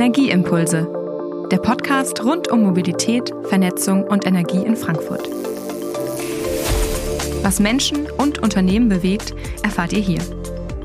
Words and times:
Energieimpulse, 0.00 1.48
der 1.52 1.58
Podcast 1.58 2.24
rund 2.24 2.48
um 2.48 2.62
Mobilität, 2.62 3.34
Vernetzung 3.50 4.04
und 4.04 4.26
Energie 4.26 4.64
in 4.64 4.74
Frankfurt. 4.74 5.28
Was 7.42 7.60
Menschen 7.60 8.10
und 8.12 8.38
Unternehmen 8.38 8.88
bewegt, 8.88 9.34
erfahrt 9.62 9.92
ihr 9.92 10.00
hier. 10.00 10.22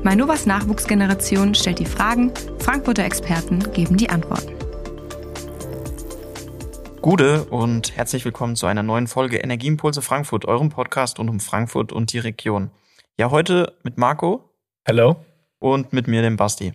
Mainovas 0.02 0.44
Nachwuchsgeneration 0.44 1.54
stellt 1.54 1.78
die 1.78 1.86
Fragen, 1.86 2.30
Frankfurter 2.58 3.06
Experten 3.06 3.72
geben 3.72 3.96
die 3.96 4.10
Antworten. 4.10 4.52
Gute 7.00 7.44
und 7.44 7.96
herzlich 7.96 8.22
willkommen 8.26 8.54
zu 8.54 8.66
einer 8.66 8.82
neuen 8.82 9.06
Folge 9.06 9.38
Energieimpulse 9.38 10.02
Frankfurt, 10.02 10.44
eurem 10.44 10.68
Podcast 10.68 11.18
rund 11.18 11.30
um 11.30 11.40
Frankfurt 11.40 11.90
und 11.90 12.12
die 12.12 12.18
Region. 12.18 12.70
Ja, 13.18 13.30
heute 13.30 13.72
mit 13.82 13.96
Marco. 13.96 14.50
Hallo. 14.86 15.16
Und 15.58 15.94
mit 15.94 16.06
mir, 16.06 16.20
dem 16.20 16.36
Basti. 16.36 16.74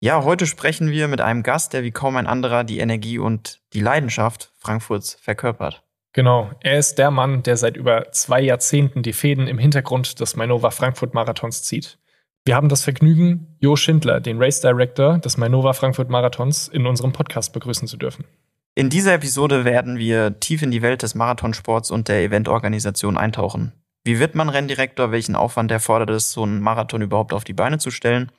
Ja, 0.00 0.22
heute 0.22 0.46
sprechen 0.46 0.92
wir 0.92 1.08
mit 1.08 1.20
einem 1.20 1.42
Gast, 1.42 1.72
der 1.72 1.82
wie 1.82 1.90
kaum 1.90 2.16
ein 2.16 2.28
anderer 2.28 2.62
die 2.62 2.78
Energie 2.78 3.18
und 3.18 3.60
die 3.72 3.80
Leidenschaft 3.80 4.52
Frankfurts 4.56 5.14
verkörpert. 5.20 5.82
Genau, 6.12 6.52
er 6.60 6.78
ist 6.78 6.98
der 6.98 7.10
Mann, 7.10 7.42
der 7.42 7.56
seit 7.56 7.76
über 7.76 8.12
zwei 8.12 8.40
Jahrzehnten 8.40 9.02
die 9.02 9.12
Fäden 9.12 9.48
im 9.48 9.58
Hintergrund 9.58 10.20
des 10.20 10.36
Mainova 10.36 10.70
Frankfurt 10.70 11.14
Marathons 11.14 11.64
zieht. 11.64 11.98
Wir 12.44 12.54
haben 12.54 12.68
das 12.68 12.84
Vergnügen, 12.84 13.56
Jo 13.58 13.74
Schindler, 13.74 14.20
den 14.20 14.40
Race 14.40 14.60
Director 14.60 15.18
des 15.18 15.36
Mainova 15.36 15.72
Frankfurt 15.72 16.10
Marathons, 16.10 16.68
in 16.68 16.86
unserem 16.86 17.12
Podcast 17.12 17.52
begrüßen 17.52 17.88
zu 17.88 17.96
dürfen. 17.96 18.24
In 18.76 18.90
dieser 18.90 19.14
Episode 19.14 19.64
werden 19.64 19.98
wir 19.98 20.38
tief 20.38 20.62
in 20.62 20.70
die 20.70 20.80
Welt 20.80 21.02
des 21.02 21.16
Marathonsports 21.16 21.90
und 21.90 22.06
der 22.06 22.22
Eventorganisation 22.22 23.18
eintauchen. 23.18 23.72
Wie 24.04 24.20
wird 24.20 24.36
man 24.36 24.48
Renndirektor? 24.48 25.10
Welchen 25.10 25.34
Aufwand 25.34 25.72
erfordert 25.72 26.10
es, 26.10 26.30
so 26.30 26.44
einen 26.44 26.60
Marathon 26.60 27.02
überhaupt 27.02 27.32
auf 27.32 27.42
die 27.42 27.52
Beine 27.52 27.78
zu 27.78 27.90
stellen? 27.90 28.30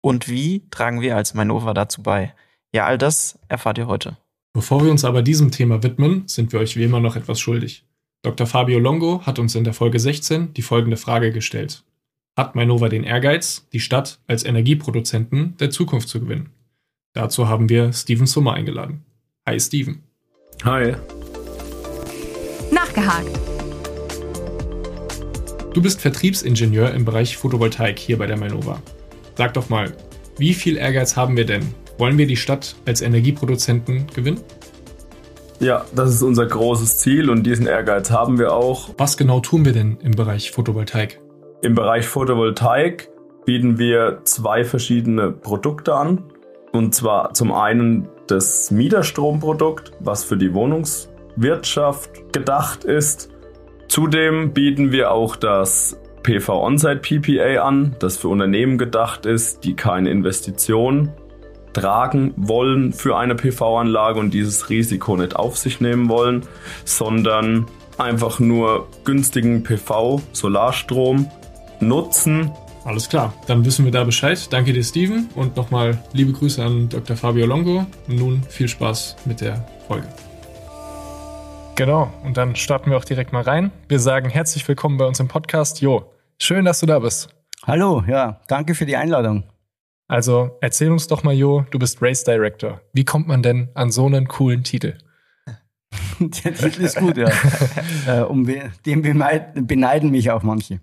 Und 0.00 0.28
wie 0.28 0.62
tragen 0.70 1.00
wir 1.00 1.16
als 1.16 1.34
Mainova 1.34 1.74
dazu 1.74 2.02
bei? 2.02 2.34
Ja, 2.72 2.86
all 2.86 2.98
das 2.98 3.38
erfahrt 3.48 3.78
ihr 3.78 3.86
heute. 3.86 4.16
Bevor 4.52 4.82
wir 4.82 4.90
uns 4.90 5.04
aber 5.04 5.22
diesem 5.22 5.50
Thema 5.50 5.82
widmen, 5.82 6.26
sind 6.26 6.52
wir 6.52 6.60
euch 6.60 6.76
wie 6.76 6.84
immer 6.84 7.00
noch 7.00 7.16
etwas 7.16 7.38
schuldig. 7.38 7.84
Dr. 8.22 8.46
Fabio 8.46 8.78
Longo 8.78 9.24
hat 9.24 9.38
uns 9.38 9.54
in 9.54 9.64
der 9.64 9.74
Folge 9.74 9.98
16 9.98 10.54
die 10.54 10.62
folgende 10.62 10.96
Frage 10.96 11.32
gestellt. 11.32 11.84
Hat 12.36 12.54
Mainova 12.54 12.88
den 12.88 13.04
Ehrgeiz, 13.04 13.66
die 13.72 13.80
Stadt 13.80 14.20
als 14.26 14.44
Energieproduzenten 14.44 15.56
der 15.58 15.70
Zukunft 15.70 16.08
zu 16.08 16.20
gewinnen? 16.20 16.50
Dazu 17.12 17.48
haben 17.48 17.68
wir 17.68 17.92
Steven 17.92 18.26
Summer 18.26 18.54
eingeladen. 18.54 19.04
Hi 19.46 19.58
Steven. 19.58 20.02
Hi. 20.64 20.94
Nachgehakt. 22.70 23.38
Du 25.74 25.82
bist 25.82 26.00
Vertriebsingenieur 26.00 26.92
im 26.92 27.04
Bereich 27.04 27.36
Photovoltaik 27.36 27.98
hier 27.98 28.18
bei 28.18 28.26
der 28.26 28.36
Mainova. 28.36 28.82
Sag 29.40 29.54
doch 29.54 29.70
mal, 29.70 29.90
wie 30.36 30.52
viel 30.52 30.76
Ehrgeiz 30.76 31.16
haben 31.16 31.34
wir 31.34 31.46
denn? 31.46 31.62
Wollen 31.96 32.18
wir 32.18 32.26
die 32.26 32.36
Stadt 32.36 32.76
als 32.84 33.00
Energieproduzenten 33.00 34.06
gewinnen? 34.14 34.38
Ja, 35.60 35.86
das 35.94 36.10
ist 36.10 36.20
unser 36.20 36.44
großes 36.44 36.98
Ziel 36.98 37.30
und 37.30 37.44
diesen 37.44 37.66
Ehrgeiz 37.66 38.10
haben 38.10 38.38
wir 38.38 38.52
auch. 38.52 38.90
Was 38.98 39.16
genau 39.16 39.40
tun 39.40 39.64
wir 39.64 39.72
denn 39.72 39.96
im 40.02 40.10
Bereich 40.10 40.50
Photovoltaik? 40.50 41.22
Im 41.62 41.74
Bereich 41.74 42.06
Photovoltaik 42.06 43.08
bieten 43.46 43.78
wir 43.78 44.20
zwei 44.24 44.62
verschiedene 44.62 45.32
Produkte 45.32 45.94
an. 45.94 46.22
Und 46.72 46.94
zwar 46.94 47.32
zum 47.32 47.50
einen 47.50 48.10
das 48.26 48.70
Mieterstromprodukt, 48.70 49.92
was 50.00 50.22
für 50.22 50.36
die 50.36 50.52
Wohnungswirtschaft 50.52 52.34
gedacht 52.34 52.84
ist. 52.84 53.30
Zudem 53.88 54.52
bieten 54.52 54.92
wir 54.92 55.12
auch 55.12 55.34
das 55.34 55.98
PV 56.22 56.62
On-Site 56.62 56.96
PPA 56.96 57.62
an, 57.62 57.96
das 57.98 58.16
für 58.16 58.28
Unternehmen 58.28 58.78
gedacht 58.78 59.26
ist, 59.26 59.64
die 59.64 59.74
keine 59.74 60.10
Investition 60.10 61.10
tragen 61.72 62.34
wollen 62.36 62.92
für 62.92 63.16
eine 63.16 63.34
PV-Anlage 63.34 64.18
und 64.18 64.34
dieses 64.34 64.70
Risiko 64.70 65.16
nicht 65.16 65.36
auf 65.36 65.56
sich 65.56 65.80
nehmen 65.80 66.08
wollen, 66.08 66.42
sondern 66.84 67.66
einfach 67.98 68.40
nur 68.40 68.88
günstigen 69.04 69.62
PV-Solarstrom 69.62 71.30
nutzen. 71.80 72.50
Alles 72.84 73.08
klar, 73.08 73.34
dann 73.46 73.64
wissen 73.64 73.84
wir 73.84 73.92
da 73.92 74.04
Bescheid. 74.04 74.48
Danke 74.50 74.72
dir, 74.72 74.82
Steven, 74.82 75.28
und 75.34 75.56
nochmal 75.56 76.02
liebe 76.12 76.32
Grüße 76.32 76.64
an 76.64 76.88
Dr. 76.88 77.16
Fabio 77.16 77.46
Longo. 77.46 77.86
Und 78.08 78.16
nun 78.16 78.42
viel 78.48 78.68
Spaß 78.68 79.16
mit 79.26 79.40
der 79.42 79.66
Folge. 79.86 80.08
Genau, 81.76 82.12
und 82.24 82.36
dann 82.36 82.56
starten 82.56 82.90
wir 82.90 82.96
auch 82.98 83.04
direkt 83.04 83.32
mal 83.32 83.42
rein. 83.42 83.72
Wir 83.88 83.98
sagen 83.98 84.28
herzlich 84.28 84.66
willkommen 84.68 84.98
bei 84.98 85.06
uns 85.06 85.18
im 85.20 85.28
Podcast. 85.28 85.80
Jo, 85.80 86.12
schön, 86.38 86.64
dass 86.64 86.80
du 86.80 86.86
da 86.86 86.98
bist. 86.98 87.28
Hallo, 87.66 88.04
ja, 88.06 88.40
danke 88.48 88.74
für 88.74 88.86
die 88.86 88.96
Einladung. 88.96 89.44
Also 90.08 90.58
erzähl 90.60 90.90
uns 90.90 91.06
doch 91.06 91.22
mal, 91.22 91.34
Jo, 91.34 91.64
du 91.70 91.78
bist 91.78 92.02
Race 92.02 92.24
Director. 92.24 92.80
Wie 92.92 93.04
kommt 93.04 93.28
man 93.28 93.42
denn 93.42 93.70
an 93.74 93.90
so 93.90 94.06
einen 94.06 94.28
coolen 94.28 94.64
Titel? 94.64 94.98
Der 96.18 96.54
Titel 96.54 96.82
ist 96.82 96.96
gut, 96.96 97.16
ja. 97.16 97.30
äh, 98.06 98.20
um 98.22 98.46
den 98.46 99.02
beneiden 99.02 100.10
mich 100.10 100.30
auch 100.30 100.42
manche. 100.42 100.80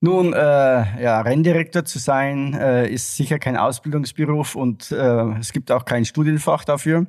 Nun, 0.00 0.34
äh, 0.34 0.36
ja, 0.36 1.22
Renndirektor 1.22 1.84
zu 1.84 1.98
sein, 1.98 2.52
äh, 2.54 2.86
ist 2.88 3.16
sicher 3.16 3.38
kein 3.38 3.56
Ausbildungsberuf 3.56 4.54
und 4.54 4.92
äh, 4.92 5.38
es 5.38 5.52
gibt 5.52 5.72
auch 5.72 5.84
kein 5.86 6.04
Studienfach 6.04 6.64
dafür. 6.64 7.06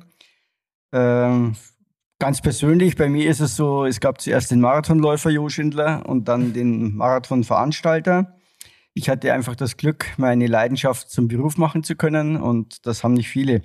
Ähm, 0.92 1.56
Ganz 2.18 2.40
persönlich, 2.40 2.96
bei 2.96 3.10
mir 3.10 3.28
ist 3.28 3.40
es 3.40 3.56
so, 3.56 3.84
es 3.84 4.00
gab 4.00 4.22
zuerst 4.22 4.50
den 4.50 4.60
Marathonläufer 4.60 5.28
Jo 5.28 5.50
Schindler 5.50 6.06
und 6.06 6.28
dann 6.28 6.54
den 6.54 6.96
Marathonveranstalter. 6.96 8.34
Ich 8.94 9.10
hatte 9.10 9.34
einfach 9.34 9.54
das 9.54 9.76
Glück, 9.76 10.06
meine 10.16 10.46
Leidenschaft 10.46 11.10
zum 11.10 11.28
Beruf 11.28 11.58
machen 11.58 11.82
zu 11.82 11.94
können 11.94 12.38
und 12.38 12.86
das 12.86 13.04
haben 13.04 13.12
nicht 13.12 13.28
viele. 13.28 13.60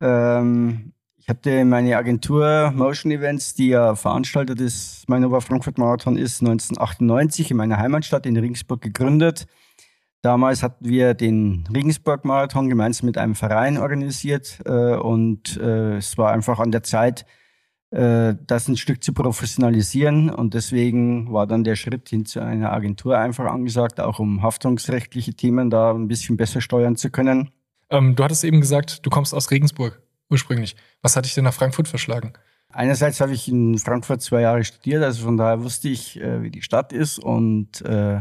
Ähm, 0.00 0.92
ich 1.16 1.28
hatte 1.28 1.64
meine 1.64 1.96
Agentur 1.96 2.70
Motion 2.76 3.10
Events, 3.10 3.54
die 3.54 3.70
ja 3.70 3.96
Veranstalter 3.96 4.54
des 4.54 5.02
Mainova 5.08 5.40
Frankfurt 5.40 5.78
Marathon 5.78 6.16
ist, 6.16 6.40
1998 6.40 7.50
in 7.50 7.56
meiner 7.56 7.78
Heimatstadt 7.78 8.24
in 8.26 8.36
Regensburg 8.36 8.80
gegründet. 8.80 9.46
Damals 10.22 10.62
hatten 10.62 10.88
wir 10.88 11.14
den 11.14 11.68
Regensburg 11.74 12.24
Marathon 12.24 12.68
gemeinsam 12.68 13.06
mit 13.06 13.18
einem 13.18 13.34
Verein 13.34 13.78
organisiert 13.78 14.60
äh, 14.64 14.94
und 14.94 15.56
äh, 15.56 15.96
es 15.96 16.16
war 16.16 16.30
einfach 16.30 16.60
an 16.60 16.70
der 16.70 16.84
Zeit, 16.84 17.26
das 17.90 18.68
ein 18.68 18.76
Stück 18.76 19.02
zu 19.02 19.14
professionalisieren. 19.14 20.28
Und 20.28 20.52
deswegen 20.54 21.32
war 21.32 21.46
dann 21.46 21.64
der 21.64 21.74
Schritt 21.74 22.08
hin 22.08 22.26
zu 22.26 22.40
einer 22.40 22.72
Agentur 22.72 23.18
einfach 23.18 23.46
angesagt, 23.46 23.98
auch 23.98 24.18
um 24.18 24.42
haftungsrechtliche 24.42 25.32
Themen 25.34 25.70
da 25.70 25.92
ein 25.92 26.06
bisschen 26.06 26.36
besser 26.36 26.60
steuern 26.60 26.96
zu 26.96 27.10
können. 27.10 27.50
Ähm, 27.90 28.14
du 28.14 28.24
hattest 28.24 28.44
eben 28.44 28.60
gesagt, 28.60 29.04
du 29.06 29.10
kommst 29.10 29.34
aus 29.34 29.50
Regensburg 29.50 30.02
ursprünglich. 30.30 30.76
Was 31.02 31.16
hat 31.16 31.24
dich 31.24 31.34
denn 31.34 31.44
nach 31.44 31.54
Frankfurt 31.54 31.88
verschlagen? 31.88 32.32
Einerseits 32.70 33.20
habe 33.20 33.32
ich 33.32 33.48
in 33.48 33.78
Frankfurt 33.78 34.20
zwei 34.20 34.42
Jahre 34.42 34.62
studiert, 34.62 35.02
also 35.02 35.24
von 35.24 35.38
daher 35.38 35.62
wusste 35.62 35.88
ich, 35.88 36.20
äh, 36.20 36.42
wie 36.42 36.50
die 36.50 36.62
Stadt 36.62 36.92
ist 36.92 37.18
und 37.18 37.80
äh, 37.82 38.20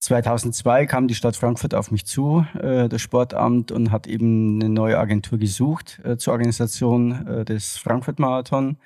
2002 0.00 0.86
kam 0.86 1.08
die 1.08 1.14
Stadt 1.14 1.36
Frankfurt 1.36 1.74
auf 1.74 1.90
mich 1.90 2.06
zu, 2.06 2.46
äh, 2.54 2.88
das 2.88 3.02
Sportamt, 3.02 3.72
und 3.72 3.90
hat 3.90 4.06
eben 4.06 4.60
eine 4.60 4.68
neue 4.68 4.98
Agentur 4.98 5.38
gesucht 5.38 6.00
äh, 6.04 6.16
zur 6.16 6.34
Organisation 6.34 7.26
äh, 7.26 7.44
des 7.44 7.76
Frankfurt-Marathon. 7.78 8.78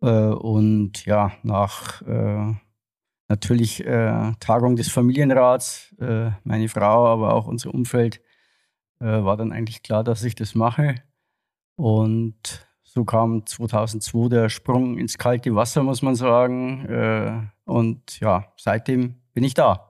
Äh, 0.00 0.06
und 0.06 1.04
ja, 1.04 1.32
nach 1.42 2.02
äh, 2.02 2.54
natürlich 3.28 3.84
äh, 3.84 4.32
Tagung 4.40 4.76
des 4.76 4.88
Familienrats, 4.88 5.94
meine 6.44 6.68
Frau, 6.68 7.06
aber 7.08 7.34
auch 7.34 7.46
unser 7.46 7.74
Umfeld, 7.74 8.22
war 9.00 9.36
dann 9.36 9.52
eigentlich 9.52 9.82
klar, 9.82 10.02
dass 10.02 10.24
ich 10.24 10.34
das 10.34 10.54
mache. 10.54 10.96
Und 11.76 12.66
so 12.82 13.04
kam 13.04 13.46
2002 13.46 14.28
der 14.28 14.48
Sprung 14.48 14.98
ins 14.98 15.18
kalte 15.18 15.54
Wasser, 15.54 15.82
muss 15.82 16.02
man 16.02 16.16
sagen. 16.16 17.50
Und 17.64 18.18
ja, 18.18 18.52
seitdem 18.56 19.16
bin 19.34 19.44
ich 19.44 19.54
da. 19.54 19.87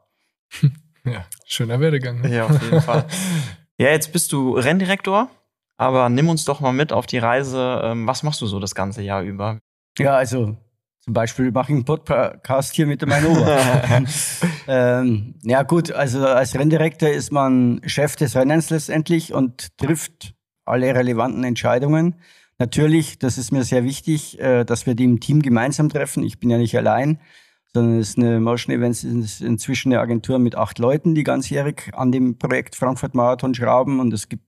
Ja, 1.04 1.24
schöner 1.46 1.80
Werdegang. 1.80 2.20
Ne? 2.20 2.34
Ja, 2.34 2.46
auf 2.46 2.62
jeden 2.62 2.82
Fall. 2.82 3.06
Ja, 3.80 3.90
jetzt 3.90 4.12
bist 4.12 4.32
du 4.32 4.54
Renndirektor, 4.54 5.30
aber 5.76 6.08
nimm 6.08 6.28
uns 6.28 6.44
doch 6.44 6.58
mal 6.58 6.72
mit 6.72 6.92
auf 6.92 7.06
die 7.06 7.18
Reise. 7.18 7.80
Ähm, 7.84 8.08
was 8.08 8.24
machst 8.24 8.40
du 8.40 8.46
so 8.46 8.58
das 8.58 8.74
ganze 8.74 9.02
Jahr 9.02 9.22
über? 9.22 9.60
Ja, 9.96 10.16
also 10.16 10.56
zum 10.98 11.14
Beispiel 11.14 11.52
mache 11.52 11.70
ich 11.70 11.76
einen 11.76 11.84
Podcast 11.84 12.74
hier 12.74 12.88
mit 12.88 13.02
der 13.02 13.08
Mainova. 13.08 14.02
ähm, 14.66 15.36
ja 15.44 15.62
gut, 15.62 15.92
also 15.92 16.26
als 16.26 16.56
Renndirektor 16.56 17.08
ist 17.08 17.30
man 17.30 17.80
Chef 17.86 18.16
des 18.16 18.34
Rennens 18.34 18.68
letztendlich 18.70 19.32
und 19.32 19.78
trifft 19.78 20.34
alle 20.64 20.92
relevanten 20.92 21.44
Entscheidungen. 21.44 22.16
Natürlich, 22.58 23.20
das 23.20 23.38
ist 23.38 23.52
mir 23.52 23.62
sehr 23.62 23.84
wichtig, 23.84 24.40
äh, 24.40 24.64
dass 24.64 24.86
wir 24.86 24.96
die 24.96 25.04
im 25.04 25.20
Team 25.20 25.40
gemeinsam 25.40 25.88
treffen. 25.88 26.24
Ich 26.24 26.40
bin 26.40 26.50
ja 26.50 26.58
nicht 26.58 26.76
allein 26.76 27.20
sondern 27.74 27.98
es 27.98 28.10
ist 28.10 28.18
eine 28.18 28.40
Motion 28.40 28.74
Events 28.74 29.04
ist 29.04 29.40
inzwischen 29.40 29.92
eine 29.92 30.00
Agentur 30.00 30.38
mit 30.38 30.56
acht 30.56 30.78
Leuten, 30.78 31.14
die 31.14 31.24
ganzjährig 31.24 31.90
an 31.92 32.12
dem 32.12 32.38
Projekt 32.38 32.76
Frankfurt 32.76 33.14
Marathon 33.14 33.54
schrauben 33.54 34.00
und 34.00 34.12
es 34.12 34.28
gibt 34.28 34.44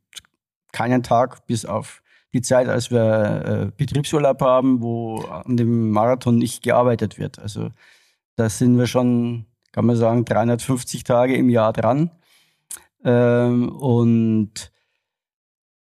keinen 0.72 1.02
Tag 1.02 1.46
bis 1.46 1.64
auf 1.64 2.02
die 2.32 2.42
Zeit, 2.42 2.68
als 2.68 2.90
wir 2.90 3.44
äh, 3.44 3.72
Betriebsurlaub 3.76 4.40
haben, 4.40 4.82
wo 4.82 5.20
an 5.22 5.56
dem 5.56 5.90
Marathon 5.90 6.36
nicht 6.36 6.62
gearbeitet 6.62 7.18
wird. 7.18 7.38
Also 7.38 7.70
da 8.36 8.48
sind 8.48 8.78
wir 8.78 8.86
schon, 8.86 9.46
kann 9.72 9.84
man 9.84 9.96
sagen, 9.96 10.24
350 10.24 11.04
Tage 11.04 11.34
im 11.34 11.48
Jahr 11.50 11.72
dran. 11.72 12.10
Ähm, 13.04 13.68
und 13.70 14.72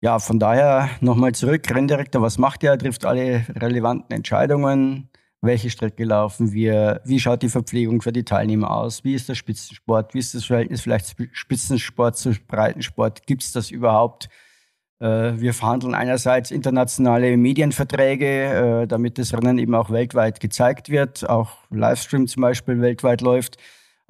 ja, 0.02 0.20
von 0.20 0.40
daher 0.40 0.90
nochmal 1.02 1.34
zurück. 1.34 1.70
Renndirektor, 1.70 2.22
was 2.22 2.38
macht 2.38 2.64
er? 2.64 2.78
Trifft 2.78 3.06
alle 3.06 3.46
relevanten 3.56 4.16
Entscheidungen. 4.16 5.09
Welche 5.42 5.70
Strecke 5.70 6.04
laufen 6.04 6.52
wir? 6.52 7.02
Wie 7.06 7.20
schaut 7.20 7.42
die 7.42 7.50
Verpflegung 7.50 8.02
für 8.02 8.12
die 8.12 8.26
Teilnehmer 8.26 8.72
aus? 8.72 9.06
Wie 9.06 9.14
ist 9.14 9.30
der 9.30 9.36
Spitzensport? 9.36 10.14
Wie 10.14 10.20
ist 10.20 10.36
das 10.36 10.46
Verhältnis 10.46 10.82
vielleicht 10.82 11.16
Spitzensport 11.32 12.18
zu 12.18 12.34
Breitensport? 12.48 13.26
Gibt 13.26 13.44
es 13.44 13.54
das 13.54 13.72
überhaupt? 13.72 14.28
Äh, 15.00 15.40
wir 15.40 15.54
verhandeln 15.54 15.96
einerseits 15.96 16.52
internationale 16.52 17.38
Medienverträge, 17.38 18.82
äh, 18.84 18.88
damit 18.88 19.18
das 19.18 19.34
Rennen 19.34 19.60
eben 19.60 19.76
auch 19.76 19.92
weltweit 19.92 20.42
gezeigt 20.42 20.90
wird, 20.90 21.30
auch 21.30 21.52
Livestream 21.70 22.28
zum 22.28 22.42
Beispiel 22.42 22.82
weltweit 22.82 23.22
läuft. 23.22 23.58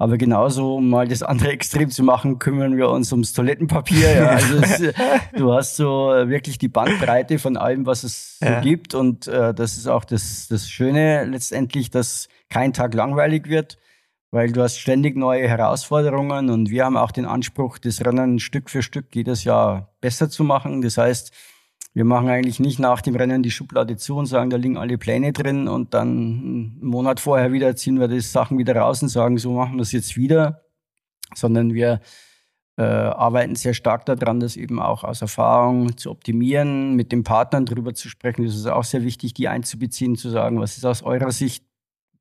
Aber 0.00 0.16
genauso, 0.16 0.76
um 0.76 0.88
mal 0.88 1.06
das 1.06 1.22
andere 1.22 1.50
Extrem 1.52 1.90
zu 1.90 2.02
machen, 2.02 2.38
kümmern 2.38 2.78
wir 2.78 2.88
uns 2.88 3.12
ums 3.12 3.34
Toilettenpapier. 3.34 4.10
Ja. 4.14 4.28
Also 4.28 4.56
es, 4.56 4.94
du 5.36 5.52
hast 5.52 5.76
so 5.76 6.08
wirklich 6.24 6.56
die 6.56 6.68
Bandbreite 6.68 7.38
von 7.38 7.58
allem, 7.58 7.84
was 7.84 8.02
es 8.02 8.38
so 8.38 8.46
ja. 8.46 8.60
gibt. 8.62 8.94
Und 8.94 9.28
äh, 9.28 9.52
das 9.52 9.76
ist 9.76 9.86
auch 9.86 10.06
das, 10.06 10.48
das 10.48 10.70
Schöne 10.70 11.26
letztendlich, 11.26 11.90
dass 11.90 12.28
kein 12.48 12.72
Tag 12.72 12.94
langweilig 12.94 13.50
wird, 13.50 13.76
weil 14.30 14.50
du 14.50 14.62
hast 14.62 14.78
ständig 14.78 15.18
neue 15.18 15.46
Herausforderungen. 15.46 16.48
Und 16.48 16.70
wir 16.70 16.86
haben 16.86 16.96
auch 16.96 17.12
den 17.12 17.26
Anspruch, 17.26 17.76
das 17.76 18.02
Rennen 18.02 18.38
Stück 18.38 18.70
für 18.70 18.82
Stück 18.82 19.14
jedes 19.14 19.44
Jahr 19.44 19.92
besser 20.00 20.30
zu 20.30 20.44
machen. 20.44 20.80
Das 20.80 20.96
heißt, 20.96 21.30
wir 21.92 22.04
machen 22.04 22.28
eigentlich 22.28 22.60
nicht 22.60 22.78
nach 22.78 23.02
dem 23.02 23.16
Rennen 23.16 23.42
die 23.42 23.50
Schublade 23.50 23.96
zu 23.96 24.16
und 24.16 24.26
sagen, 24.26 24.50
da 24.50 24.56
liegen 24.56 24.76
alle 24.76 24.96
Pläne 24.96 25.32
drin 25.32 25.66
und 25.66 25.92
dann 25.92 26.08
einen 26.08 26.78
Monat 26.80 27.18
vorher 27.18 27.52
wieder 27.52 27.74
ziehen 27.74 27.98
wir 27.98 28.08
die 28.08 28.20
Sachen 28.20 28.58
wieder 28.58 28.76
raus 28.76 29.02
und 29.02 29.08
sagen, 29.08 29.38
so 29.38 29.52
machen 29.52 29.76
wir 29.76 29.82
es 29.82 29.92
jetzt 29.92 30.16
wieder, 30.16 30.62
sondern 31.34 31.74
wir 31.74 32.00
äh, 32.76 32.82
arbeiten 32.82 33.56
sehr 33.56 33.74
stark 33.74 34.06
daran, 34.06 34.38
das 34.38 34.56
eben 34.56 34.80
auch 34.80 35.02
aus 35.02 35.20
Erfahrung 35.20 35.96
zu 35.96 36.10
optimieren, 36.10 36.94
mit 36.94 37.10
den 37.10 37.24
Partnern 37.24 37.66
darüber 37.66 37.92
zu 37.92 38.08
sprechen. 38.08 38.44
Das 38.44 38.54
ist 38.54 38.66
auch 38.66 38.84
sehr 38.84 39.02
wichtig, 39.02 39.34
die 39.34 39.48
einzubeziehen, 39.48 40.16
zu 40.16 40.30
sagen, 40.30 40.60
was 40.60 40.76
ist 40.76 40.86
aus 40.86 41.02
eurer 41.02 41.32
Sicht 41.32 41.64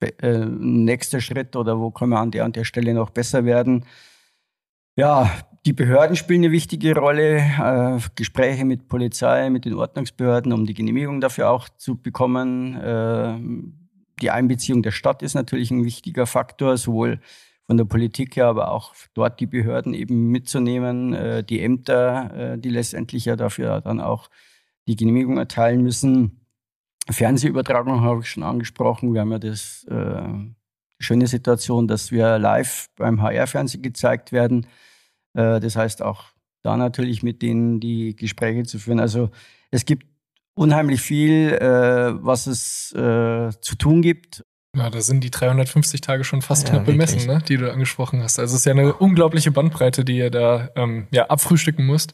äh, 0.01 0.45
nächster 0.45 1.21
Schritt 1.21 1.55
oder 1.55 1.79
wo 1.79 1.91
können 1.91 2.11
wir 2.11 2.19
an 2.19 2.31
der 2.31 2.45
und 2.45 2.55
der 2.55 2.63
Stelle 2.63 2.93
noch 2.93 3.11
besser 3.11 3.45
werden. 3.45 3.85
Ja, 4.95 5.31
die 5.65 5.73
Behörden 5.73 6.15
spielen 6.15 6.43
eine 6.43 6.51
wichtige 6.51 6.95
Rolle. 6.95 7.37
Äh, 7.37 7.99
Gespräche 8.15 8.65
mit 8.65 8.87
Polizei, 8.87 9.49
mit 9.49 9.65
den 9.65 9.73
Ordnungsbehörden, 9.73 10.53
um 10.53 10.65
die 10.65 10.73
Genehmigung 10.73 11.21
dafür 11.21 11.49
auch 11.49 11.69
zu 11.69 11.95
bekommen. 11.95 12.75
Äh, 12.75 13.39
die 14.21 14.31
Einbeziehung 14.31 14.83
der 14.83 14.91
Stadt 14.91 15.21
ist 15.21 15.33
natürlich 15.33 15.71
ein 15.71 15.85
wichtiger 15.85 16.25
Faktor, 16.25 16.77
sowohl 16.77 17.19
von 17.69 17.77
der 17.77 17.85
Politik 17.85 18.35
her, 18.35 18.47
aber 18.47 18.71
auch 18.71 18.95
dort 19.13 19.39
die 19.39 19.45
Behörden 19.45 19.93
eben 19.93 20.31
mitzunehmen, 20.31 21.13
äh, 21.13 21.43
die 21.43 21.61
Ämter, 21.61 22.53
äh, 22.53 22.57
die 22.57 22.69
letztendlich 22.69 23.25
ja 23.25 23.35
dafür 23.35 23.81
dann 23.81 24.01
auch 24.01 24.29
die 24.87 24.95
Genehmigung 24.95 25.37
erteilen 25.37 25.83
müssen. 25.83 26.47
Fernsehübertragung 27.11 28.01
habe 28.01 28.21
ich 28.21 28.29
schon 28.29 28.43
angesprochen. 28.43 29.13
Wir 29.13 29.21
haben 29.21 29.31
ja 29.31 29.39
das 29.39 29.85
äh, 29.89 30.29
schöne 30.99 31.27
Situation, 31.27 31.87
dass 31.87 32.11
wir 32.11 32.39
live 32.39 32.89
beim 32.95 33.21
HR-Fernsehen 33.21 33.83
gezeigt 33.83 34.31
werden. 34.31 34.65
Äh, 35.33 35.59
das 35.59 35.75
heißt 35.75 36.01
auch 36.01 36.25
da 36.61 36.77
natürlich 36.77 37.23
mit 37.23 37.41
denen 37.41 37.79
die 37.79 38.15
Gespräche 38.15 38.63
zu 38.63 38.79
führen. 38.79 38.99
Also 38.99 39.29
es 39.71 39.85
gibt 39.85 40.05
unheimlich 40.55 41.01
viel, 41.01 41.53
äh, 41.53 42.23
was 42.23 42.47
es 42.47 42.91
äh, 42.93 43.49
zu 43.61 43.75
tun 43.77 44.01
gibt. 44.01 44.43
Ja, 44.75 44.89
da 44.89 45.01
sind 45.01 45.23
die 45.23 45.31
350 45.31 46.01
Tage 46.01 46.23
schon 46.23 46.41
fast 46.41 46.67
ja, 46.67 46.75
knapp 46.75 46.85
bemessen, 46.85 47.25
ne, 47.25 47.41
die 47.47 47.57
du 47.57 47.71
angesprochen 47.71 48.21
hast. 48.21 48.39
Also 48.39 48.53
es 48.53 48.61
ist 48.61 48.65
ja 48.65 48.73
eine 48.73 48.93
unglaubliche 48.93 49.51
Bandbreite, 49.51 50.05
die 50.05 50.17
ihr 50.17 50.29
da 50.29 50.69
ähm, 50.75 51.07
ja, 51.11 51.25
abfrühstücken 51.27 51.85
musst. 51.85 52.13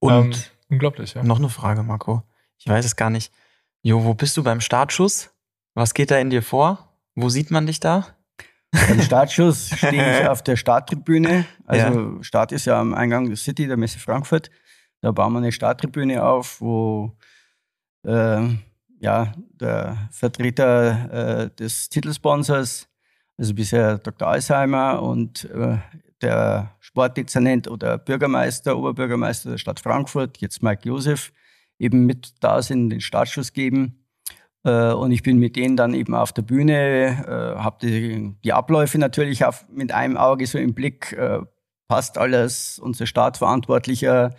Und 0.00 0.34
ähm, 0.34 0.42
unglaublich, 0.70 1.14
ja. 1.14 1.22
Noch 1.22 1.38
eine 1.38 1.48
Frage, 1.48 1.82
Marco. 1.82 2.22
Ich 2.58 2.66
weiß 2.66 2.84
es 2.84 2.96
gar 2.96 3.10
nicht. 3.10 3.32
Jo, 3.82 4.04
wo 4.04 4.14
bist 4.14 4.36
du 4.36 4.42
beim 4.42 4.60
Startschuss? 4.60 5.30
Was 5.74 5.94
geht 5.94 6.10
da 6.10 6.18
in 6.18 6.30
dir 6.30 6.42
vor? 6.42 6.96
Wo 7.14 7.28
sieht 7.28 7.50
man 7.50 7.66
dich 7.66 7.78
da? 7.78 8.06
Beim 8.72 9.00
Startschuss 9.02 9.70
stehe 9.76 10.20
ich 10.20 10.28
auf 10.28 10.42
der 10.42 10.56
Starttribüne. 10.56 11.44
Also 11.66 12.16
ja. 12.16 12.22
Start 12.22 12.52
ist 12.52 12.64
ja 12.64 12.80
am 12.80 12.94
Eingang 12.94 13.26
der 13.26 13.36
City, 13.36 13.66
der 13.66 13.76
Messe 13.76 13.98
Frankfurt. 13.98 14.50
Da 15.02 15.12
bauen 15.12 15.32
wir 15.32 15.38
eine 15.38 15.52
Starttribüne 15.52 16.24
auf, 16.24 16.60
wo 16.60 17.16
äh, 18.06 18.48
ja, 19.00 19.32
der 19.60 20.08
Vertreter 20.10 21.42
äh, 21.42 21.50
des 21.50 21.88
Titelsponsors, 21.88 22.88
also 23.36 23.54
bisher 23.54 23.98
Dr. 23.98 24.28
Alzheimer 24.28 25.02
und 25.02 25.44
äh, 25.50 25.78
der 26.22 26.76
Sportdezernent 26.78 27.68
oder 27.68 27.98
Bürgermeister, 27.98 28.76
Oberbürgermeister 28.78 29.50
der 29.50 29.58
Stadt 29.58 29.80
Frankfurt, 29.80 30.38
jetzt 30.38 30.62
Mike 30.62 30.88
Josef, 30.88 31.32
eben 31.78 32.06
mit 32.06 32.34
da 32.40 32.62
sind, 32.62 32.90
den 32.90 33.00
Startschuss 33.00 33.52
geben. 33.52 34.01
Äh, 34.64 34.92
und 34.92 35.10
ich 35.12 35.22
bin 35.22 35.38
mit 35.38 35.56
denen 35.56 35.76
dann 35.76 35.94
eben 35.94 36.14
auf 36.14 36.32
der 36.32 36.42
Bühne, 36.42 37.24
äh, 37.26 37.60
habe 37.60 37.78
die, 37.82 38.34
die 38.44 38.52
Abläufe 38.52 38.98
natürlich 38.98 39.44
auf, 39.44 39.66
mit 39.68 39.92
einem 39.92 40.16
Auge 40.16 40.46
so 40.46 40.58
im 40.58 40.74
Blick. 40.74 41.12
Äh, 41.12 41.40
passt 41.88 42.16
alles, 42.18 42.78
unser 42.78 43.06
Startverantwortlicher 43.06 44.30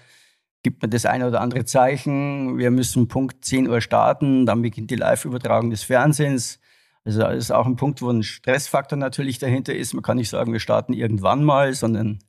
gibt 0.64 0.82
mir 0.82 0.90
das 0.90 1.06
eine 1.06 1.28
oder 1.28 1.42
andere 1.42 1.66
Zeichen. 1.66 2.58
Wir 2.58 2.72
müssen 2.72 3.10
Punkt 3.10 3.46
10 3.46 3.70
Uhr 3.70 3.82
starten, 3.82 4.46
dann 4.46 4.62
beginnt 4.62 4.90
die 4.90 4.96
Live-Übertragung 4.96 5.70
des 5.70 5.84
Fernsehens. 5.84 6.60
Also 7.04 7.20
das 7.20 7.36
ist 7.36 7.52
auch 7.52 7.66
ein 7.66 7.76
Punkt, 7.76 8.02
wo 8.02 8.10
ein 8.10 8.24
Stressfaktor 8.24 8.98
natürlich 8.98 9.40
dahinter 9.40 9.76
ist. 9.76 9.94
Man 9.94 10.04
kann 10.04 10.18
nicht 10.18 10.30
sagen, 10.30 10.54
wir 10.54 10.62
starten 10.62 10.94
irgendwann 10.94 11.44
mal, 11.44 11.74
sondern 11.74 12.20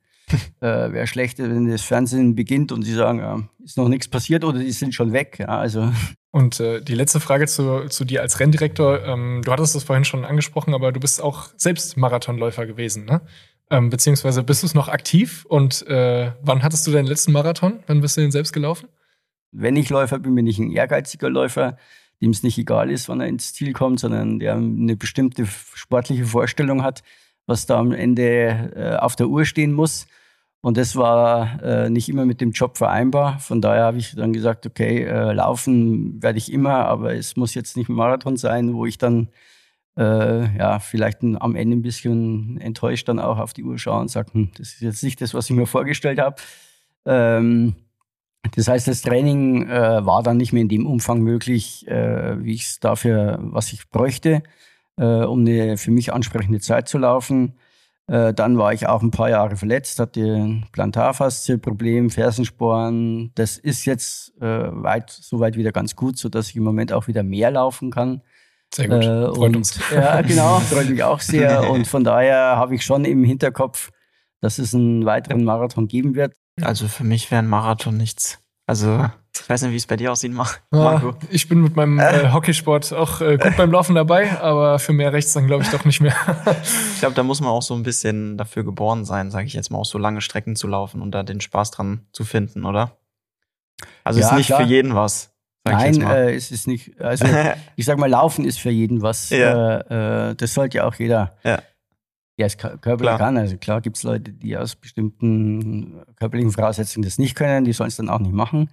äh, 0.60 0.92
wäre 0.92 1.06
schlecht, 1.06 1.38
wenn 1.38 1.68
das 1.68 1.82
Fernsehen 1.82 2.34
beginnt 2.34 2.72
und 2.72 2.82
sie 2.82 2.94
sagen, 2.94 3.18
ja, 3.18 3.42
ist 3.64 3.76
noch 3.76 3.88
nichts 3.88 4.08
passiert 4.08 4.44
oder 4.44 4.58
die 4.58 4.72
sind 4.72 4.94
schon 4.94 5.12
weg. 5.12 5.38
Ja, 5.38 5.58
also. 5.58 5.90
Und 6.30 6.58
äh, 6.58 6.80
die 6.80 6.94
letzte 6.94 7.20
Frage 7.20 7.46
zu, 7.46 7.86
zu 7.88 8.04
dir 8.04 8.22
als 8.22 8.40
Renndirektor. 8.40 9.04
Ähm, 9.04 9.42
du 9.44 9.52
hattest 9.52 9.74
das 9.74 9.84
vorhin 9.84 10.04
schon 10.04 10.24
angesprochen, 10.24 10.74
aber 10.74 10.90
du 10.90 11.00
bist 11.00 11.22
auch 11.22 11.48
selbst 11.56 11.96
Marathonläufer 11.96 12.66
gewesen, 12.66 13.04
ne? 13.04 13.20
Ähm, 13.70 13.88
beziehungsweise 13.88 14.42
bist 14.42 14.62
du 14.62 14.66
es 14.66 14.74
noch 14.74 14.88
aktiv 14.88 15.46
und 15.48 15.86
äh, 15.86 16.32
wann 16.42 16.62
hattest 16.62 16.86
du 16.86 16.90
deinen 16.90 17.06
letzten 17.06 17.32
Marathon? 17.32 17.80
Wann 17.86 18.02
bist 18.02 18.16
du 18.16 18.20
den 18.20 18.30
selbst 18.30 18.52
gelaufen? 18.52 18.88
Wenn 19.52 19.76
ich 19.76 19.88
Läufer 19.88 20.18
bin, 20.18 20.34
bin 20.34 20.46
ich 20.46 20.58
ein 20.58 20.70
ehrgeiziger 20.70 21.30
Läufer, 21.30 21.78
dem 22.20 22.30
es 22.30 22.42
nicht 22.42 22.58
egal 22.58 22.90
ist, 22.90 23.08
wann 23.08 23.20
er 23.20 23.28
ins 23.28 23.54
Ziel 23.54 23.72
kommt, 23.72 24.00
sondern 24.00 24.38
der 24.38 24.54
eine 24.54 24.96
bestimmte 24.96 25.46
sportliche 25.46 26.26
Vorstellung 26.26 26.82
hat 26.82 27.02
was 27.46 27.66
da 27.66 27.78
am 27.78 27.92
Ende 27.92 28.72
äh, 28.74 28.96
auf 28.96 29.16
der 29.16 29.28
Uhr 29.28 29.44
stehen 29.44 29.72
muss. 29.72 30.06
Und 30.60 30.78
das 30.78 30.96
war 30.96 31.62
äh, 31.62 31.90
nicht 31.90 32.08
immer 32.08 32.24
mit 32.24 32.40
dem 32.40 32.52
Job 32.52 32.78
vereinbar. 32.78 33.38
Von 33.38 33.60
daher 33.60 33.84
habe 33.84 33.98
ich 33.98 34.14
dann 34.16 34.32
gesagt, 34.32 34.64
okay, 34.66 35.04
äh, 35.04 35.32
laufen 35.32 36.22
werde 36.22 36.38
ich 36.38 36.50
immer, 36.50 36.86
aber 36.86 37.14
es 37.14 37.36
muss 37.36 37.54
jetzt 37.54 37.76
nicht 37.76 37.90
ein 37.90 37.94
Marathon 37.94 38.38
sein, 38.38 38.72
wo 38.72 38.86
ich 38.86 38.96
dann 38.96 39.28
äh, 39.98 40.56
ja 40.56 40.78
vielleicht 40.78 41.22
am 41.22 41.54
Ende 41.54 41.76
ein 41.76 41.82
bisschen 41.82 42.58
enttäuscht 42.62 43.08
dann 43.08 43.18
auch 43.18 43.38
auf 43.38 43.52
die 43.52 43.62
Uhr 43.62 43.78
schaue 43.78 44.00
und 44.00 44.08
sage, 44.08 44.32
hm, 44.32 44.52
das 44.56 44.68
ist 44.68 44.80
jetzt 44.80 45.02
nicht 45.04 45.20
das, 45.20 45.34
was 45.34 45.50
ich 45.50 45.56
mir 45.56 45.66
vorgestellt 45.66 46.18
habe. 46.18 46.36
Ähm, 47.04 47.74
das 48.56 48.66
heißt, 48.66 48.88
das 48.88 49.02
Training 49.02 49.68
äh, 49.68 50.06
war 50.06 50.22
dann 50.22 50.38
nicht 50.38 50.54
mehr 50.54 50.62
in 50.62 50.68
dem 50.70 50.86
Umfang 50.86 51.20
möglich, 51.20 51.86
äh, 51.88 52.42
wie 52.42 52.54
ich 52.54 52.64
es 52.64 52.80
dafür, 52.80 53.38
was 53.40 53.72
ich 53.74 53.90
bräuchte 53.90 54.42
äh, 54.96 55.24
um 55.24 55.40
eine 55.40 55.76
für 55.76 55.90
mich 55.90 56.12
ansprechende 56.12 56.60
Zeit 56.60 56.88
zu 56.88 56.98
laufen. 56.98 57.54
Äh, 58.06 58.34
dann 58.34 58.58
war 58.58 58.72
ich 58.72 58.86
auch 58.86 59.02
ein 59.02 59.10
paar 59.10 59.30
Jahre 59.30 59.56
verletzt, 59.56 59.98
hatte 59.98 60.20
ein 60.20 60.66
Plantarfaszie-Problem, 60.72 62.10
Fersensporen. 62.10 63.32
Das 63.34 63.56
ist 63.56 63.86
jetzt 63.86 64.36
äh, 64.40 64.68
weit, 64.70 65.10
soweit 65.10 65.56
wieder 65.56 65.72
ganz 65.72 65.96
gut, 65.96 66.18
so 66.18 66.28
dass 66.28 66.50
ich 66.50 66.56
im 66.56 66.64
Moment 66.64 66.92
auch 66.92 67.06
wieder 67.06 67.22
mehr 67.22 67.50
laufen 67.50 67.90
kann. 67.90 68.22
Sehr 68.74 68.88
gut, 68.88 69.04
äh, 69.04 69.26
freut 69.26 69.38
und, 69.38 69.56
uns. 69.56 69.80
Ja, 69.94 70.20
genau, 70.20 70.58
freut 70.60 70.90
mich 70.90 71.02
auch 71.02 71.20
sehr. 71.20 71.70
Und 71.70 71.86
von 71.86 72.02
daher 72.02 72.56
habe 72.56 72.74
ich 72.74 72.84
schon 72.84 73.04
im 73.04 73.22
Hinterkopf, 73.22 73.90
dass 74.40 74.58
es 74.58 74.74
einen 74.74 75.06
weiteren 75.06 75.44
Marathon 75.44 75.86
geben 75.86 76.14
wird. 76.14 76.34
Also 76.60 76.88
für 76.88 77.04
mich 77.04 77.30
wäre 77.30 77.40
ein 77.40 77.48
Marathon 77.48 77.96
nichts. 77.96 78.40
Also 78.66 79.08
ich 79.40 79.48
weiß 79.48 79.62
nicht, 79.62 79.72
wie 79.72 79.76
es 79.76 79.86
bei 79.86 79.96
dir 79.96 80.12
aussieht, 80.12 80.32
Marco. 80.32 80.58
Ja, 80.72 81.14
ich 81.28 81.48
bin 81.48 81.60
mit 81.60 81.76
meinem 81.76 81.98
äh, 81.98 82.32
Hockeysport 82.32 82.92
auch 82.92 83.20
äh, 83.20 83.36
gut 83.36 83.56
beim 83.56 83.70
Laufen 83.72 83.94
dabei, 83.94 84.40
aber 84.40 84.78
für 84.78 84.92
mehr 84.92 85.12
rechts 85.12 85.32
dann 85.32 85.46
glaube 85.46 85.64
ich 85.64 85.70
doch 85.70 85.84
nicht 85.84 86.00
mehr. 86.00 86.14
ich 86.94 87.00
glaube, 87.00 87.14
da 87.14 87.22
muss 87.22 87.40
man 87.40 87.50
auch 87.50 87.62
so 87.62 87.74
ein 87.74 87.82
bisschen 87.82 88.38
dafür 88.38 88.64
geboren 88.64 89.04
sein, 89.04 89.30
sage 89.30 89.46
ich 89.46 89.52
jetzt 89.52 89.70
mal, 89.70 89.78
auch 89.78 89.84
so 89.84 89.98
lange 89.98 90.20
Strecken 90.20 90.56
zu 90.56 90.68
laufen 90.68 91.02
und 91.02 91.10
da 91.10 91.22
den 91.22 91.40
Spaß 91.40 91.72
dran 91.72 92.06
zu 92.12 92.24
finden, 92.24 92.64
oder? 92.64 92.96
Also 94.04 94.20
ja, 94.20 94.28
ist 94.28 94.36
nicht 94.36 94.46
klar. 94.46 94.60
für 94.60 94.66
jeden 94.66 94.94
was. 94.94 95.34
Nein, 95.64 96.02
äh, 96.02 96.34
es 96.34 96.50
ist 96.50 96.66
nicht. 96.66 97.00
Also 97.00 97.26
ich 97.76 97.86
sag 97.86 97.98
mal, 97.98 98.08
Laufen 98.08 98.44
ist 98.44 98.60
für 98.60 98.70
jeden 98.70 99.02
was. 99.02 99.30
Ja. 99.30 99.78
Äh, 99.78 100.30
äh, 100.30 100.34
das 100.36 100.54
sollte 100.54 100.78
ja 100.78 100.86
auch 100.86 100.94
jeder. 100.94 101.36
Ja. 101.42 101.60
Ja, 102.36 102.46
es 102.46 102.58
körperlich 102.58 103.16
kann. 103.16 103.36
Also 103.36 103.56
klar 103.56 103.80
gibt 103.80 103.96
es 103.96 104.02
Leute, 104.02 104.32
die 104.32 104.56
aus 104.56 104.74
bestimmten 104.74 106.02
körperlichen 106.16 106.50
Voraussetzungen 106.50 107.04
das 107.04 107.16
nicht 107.16 107.36
können, 107.36 107.64
die 107.64 107.72
sollen 107.72 107.88
es 107.88 107.96
dann 107.96 108.08
auch 108.08 108.18
nicht 108.18 108.32
machen. 108.32 108.70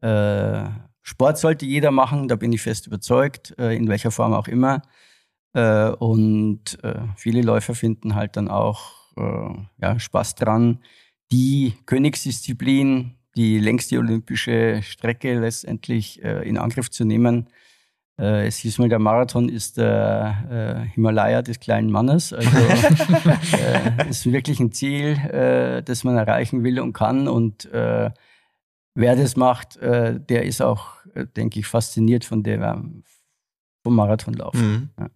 Äh, 0.00 0.64
Sport 1.02 1.38
sollte 1.38 1.66
jeder 1.66 1.90
machen, 1.90 2.28
da 2.28 2.36
bin 2.36 2.52
ich 2.52 2.62
fest 2.62 2.86
überzeugt, 2.86 3.54
äh, 3.58 3.74
in 3.74 3.88
welcher 3.88 4.10
Form 4.10 4.32
auch 4.32 4.48
immer. 4.48 4.82
Äh, 5.52 5.90
und 5.90 6.78
viele 7.16 7.42
Läufer 7.42 7.74
finden 7.74 8.14
halt 8.14 8.36
dann 8.36 8.48
auch 8.48 9.00
ja, 9.82 9.98
Spaß 9.98 10.36
dran, 10.36 10.78
die 11.30 11.74
Königsdisziplin, 11.84 13.16
die 13.36 13.58
längste 13.58 13.98
olympische 13.98 14.80
Strecke 14.82 15.38
letztendlich 15.38 16.22
in 16.22 16.56
Angriff 16.56 16.90
zu 16.90 17.04
nehmen. 17.04 17.50
Es 18.16 18.58
hieß 18.58 18.78
mal, 18.78 18.88
der 18.88 18.98
Marathon 18.98 19.50
ist 19.50 19.76
der 19.76 20.86
äh, 20.86 20.94
Himalaya 20.94 21.42
des 21.42 21.60
kleinen 21.60 21.90
Mannes. 21.90 22.32
Also 22.32 22.48
äh, 23.56 24.08
ist 24.08 24.30
wirklich 24.32 24.60
ein 24.60 24.72
Ziel, 24.72 25.18
äh, 25.30 25.82
das 25.82 26.04
man 26.04 26.16
erreichen 26.16 26.62
will 26.64 26.80
und 26.80 26.94
kann. 26.94 27.28
Und 27.28 27.70
äh, 27.72 28.10
wer 29.00 29.16
das 29.16 29.36
macht, 29.36 29.76
äh, 29.78 30.20
der 30.20 30.44
ist 30.44 30.62
auch, 30.62 31.04
äh, 31.14 31.26
denke 31.26 31.58
ich, 31.58 31.66
fasziniert 31.66 32.24
von 32.24 32.42
der 32.42 32.82
vom 33.82 33.96
Marathonlauf. 33.96 34.54
Mhm. 34.54 34.90
Ja. 34.98 35.10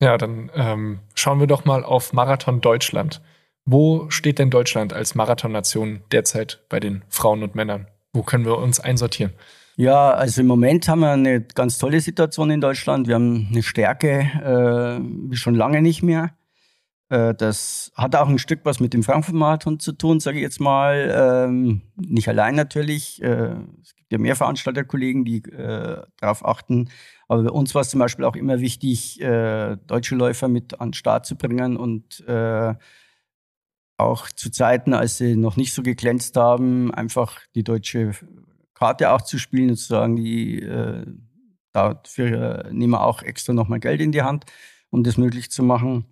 ja. 0.00 0.18
dann 0.18 0.50
ähm, 0.54 1.00
schauen 1.14 1.40
wir 1.40 1.46
doch 1.46 1.64
mal 1.64 1.84
auf 1.84 2.12
Marathon 2.12 2.60
Deutschland. 2.60 3.20
Wo 3.64 4.10
steht 4.10 4.38
denn 4.38 4.50
Deutschland 4.50 4.92
als 4.92 5.14
Marathonnation 5.14 6.02
derzeit 6.10 6.64
bei 6.68 6.80
den 6.80 7.04
Frauen 7.08 7.42
und 7.42 7.54
Männern? 7.54 7.86
Wo 8.12 8.22
können 8.22 8.44
wir 8.44 8.58
uns 8.58 8.80
einsortieren? 8.80 9.32
Ja, 9.76 10.10
also 10.10 10.40
im 10.40 10.46
Moment 10.48 10.88
haben 10.88 11.00
wir 11.00 11.12
eine 11.12 11.40
ganz 11.40 11.78
tolle 11.78 12.00
Situation 12.00 12.50
in 12.50 12.60
Deutschland. 12.60 13.06
Wir 13.06 13.14
haben 13.14 13.48
eine 13.50 13.62
Stärke 13.62 14.20
äh, 14.42 15.02
wie 15.30 15.36
schon 15.36 15.54
lange 15.54 15.80
nicht 15.80 16.02
mehr. 16.02 16.34
Äh, 17.12 17.34
das 17.34 17.92
hat 17.94 18.16
auch 18.16 18.28
ein 18.28 18.38
Stück 18.38 18.60
was 18.64 18.80
mit 18.80 18.94
dem 18.94 19.02
Frankfurt-Marathon 19.02 19.78
zu 19.78 19.92
tun, 19.92 20.18
sage 20.18 20.38
ich 20.38 20.42
jetzt 20.42 20.60
mal. 20.60 21.12
Ähm, 21.46 21.82
nicht 21.94 22.26
allein 22.26 22.54
natürlich. 22.54 23.22
Äh, 23.22 23.54
es 23.82 23.94
gibt 23.94 24.10
ja 24.12 24.18
mehr 24.18 24.34
Veranstalterkollegen, 24.34 25.26
die 25.26 25.44
äh, 25.44 26.02
darauf 26.18 26.42
achten. 26.42 26.88
Aber 27.28 27.42
bei 27.42 27.50
uns 27.50 27.74
war 27.74 27.82
es 27.82 27.90
zum 27.90 28.00
Beispiel 28.00 28.24
auch 28.24 28.36
immer 28.36 28.60
wichtig, 28.60 29.18
deutsche 29.20 30.16
Läufer 30.16 30.48
mit 30.48 30.80
an 30.80 30.88
den 30.88 30.94
Start 30.94 31.24
zu 31.24 31.34
bringen 31.34 31.78
und 31.78 32.22
auch 33.96 34.28
zu 34.28 34.50
Zeiten, 34.50 34.92
als 34.92 35.16
sie 35.16 35.34
noch 35.34 35.56
nicht 35.56 35.72
so 35.72 35.82
geglänzt 35.82 36.36
haben, 36.36 36.92
einfach 36.92 37.40
die 37.54 37.64
deutsche 37.64 38.12
Karte 38.74 39.12
auch 39.12 39.22
zu 39.22 39.38
spielen 39.38 39.70
und 39.70 39.76
zu 39.76 39.86
sagen, 39.86 40.16
die, 40.16 40.60
dafür 41.72 42.68
nehmen 42.70 42.92
wir 42.92 43.02
auch 43.02 43.22
extra 43.22 43.54
nochmal 43.54 43.80
Geld 43.80 44.02
in 44.02 44.12
die 44.12 44.22
Hand, 44.22 44.44
um 44.90 45.02
das 45.02 45.16
möglich 45.16 45.50
zu 45.50 45.62
machen. 45.62 46.11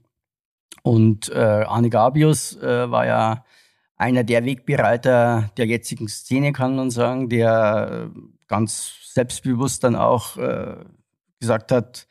Und 0.83 1.29
äh, 1.31 1.35
Arne 1.39 1.91
Gabius 1.91 2.57
äh, 2.57 2.91
war 2.91 3.07
ja 3.07 3.45
einer 3.97 4.25
der 4.25 4.45
Wegbereiter 4.45 5.51
der 5.57 5.67
jetzigen 5.67 6.09
Szene, 6.09 6.53
kann 6.53 6.77
man 6.77 6.91
sagen, 6.91 7.29
der 7.29 8.11
äh, 8.15 8.21
ganz 8.49 8.95
selbstbewusst 9.13 9.85
dann 9.85 9.95
auch 9.95 10.37
äh, 10.39 10.77
gesagt 11.39 11.71
hat, 11.71 12.07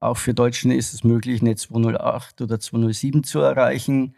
auch 0.00 0.16
für 0.16 0.34
Deutschen 0.34 0.70
ist 0.70 0.94
es 0.94 1.04
möglich, 1.04 1.40
eine 1.42 1.54
208 1.54 2.40
oder 2.42 2.58
207 2.58 3.22
zu 3.24 3.40
erreichen. 3.40 4.16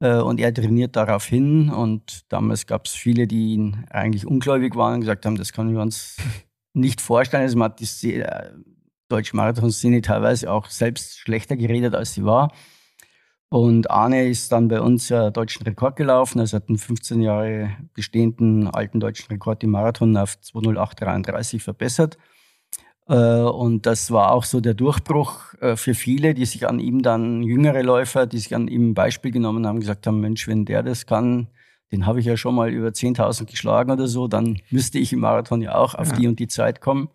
Äh, 0.00 0.16
und 0.16 0.40
er 0.40 0.52
trainiert 0.52 0.96
darauf 0.96 1.24
hin. 1.24 1.70
Und 1.70 2.24
damals 2.30 2.66
gab 2.66 2.86
es 2.86 2.92
viele, 2.92 3.26
die 3.26 3.54
ihn 3.54 3.84
eigentlich 3.90 4.26
ungläubig 4.26 4.76
waren 4.76 4.94
und 4.94 5.00
gesagt 5.00 5.26
haben, 5.26 5.36
das 5.36 5.52
können 5.52 5.74
wir 5.74 5.80
uns 5.80 6.16
nicht 6.72 7.00
vorstellen. 7.00 7.42
Also 7.42 7.58
man 7.58 7.70
hat 7.70 7.80
die 7.80 8.14
äh, 8.14 8.50
deutsche 9.08 9.36
Marathon-Szene 9.36 10.00
teilweise 10.00 10.50
auch 10.50 10.70
selbst 10.70 11.18
schlechter 11.18 11.56
geredet, 11.56 11.94
als 11.94 12.14
sie 12.14 12.24
war. 12.24 12.52
Und 13.48 13.90
Arne 13.90 14.28
ist 14.28 14.50
dann 14.50 14.68
bei 14.68 14.80
uns 14.80 15.08
ja 15.08 15.30
deutschen 15.30 15.62
Rekord 15.64 15.96
gelaufen. 15.96 16.40
Also 16.40 16.56
hat 16.56 16.68
einen 16.68 16.78
15 16.78 17.20
Jahre 17.20 17.70
bestehenden 17.94 18.68
alten 18.68 18.98
deutschen 18.98 19.28
Rekord 19.28 19.62
im 19.62 19.70
Marathon 19.70 20.16
auf 20.16 20.36
208,33 20.42 21.60
verbessert. 21.60 22.18
Äh, 23.08 23.14
und 23.14 23.86
das 23.86 24.10
war 24.10 24.32
auch 24.32 24.44
so 24.44 24.60
der 24.60 24.74
Durchbruch 24.74 25.54
äh, 25.60 25.76
für 25.76 25.94
viele, 25.94 26.34
die 26.34 26.44
sich 26.44 26.68
an 26.68 26.80
ihm 26.80 27.02
dann, 27.02 27.42
jüngere 27.42 27.82
Läufer, 27.82 28.26
die 28.26 28.38
sich 28.38 28.54
an 28.54 28.68
ihm 28.68 28.90
ein 28.90 28.94
Beispiel 28.94 29.30
genommen 29.30 29.66
haben, 29.66 29.80
gesagt 29.80 30.06
haben, 30.06 30.20
Mensch, 30.20 30.48
wenn 30.48 30.64
der 30.64 30.82
das 30.82 31.06
kann, 31.06 31.48
den 31.92 32.04
habe 32.04 32.18
ich 32.18 32.26
ja 32.26 32.36
schon 32.36 32.56
mal 32.56 32.70
über 32.70 32.88
10.000 32.88 33.46
geschlagen 33.46 33.92
oder 33.92 34.08
so, 34.08 34.26
dann 34.26 34.58
müsste 34.70 34.98
ich 34.98 35.12
im 35.12 35.20
Marathon 35.20 35.62
ja 35.62 35.76
auch 35.76 35.94
auf 35.94 36.08
ja. 36.08 36.16
die 36.16 36.26
und 36.26 36.40
die 36.40 36.48
Zeit 36.48 36.80
kommen. 36.80 37.08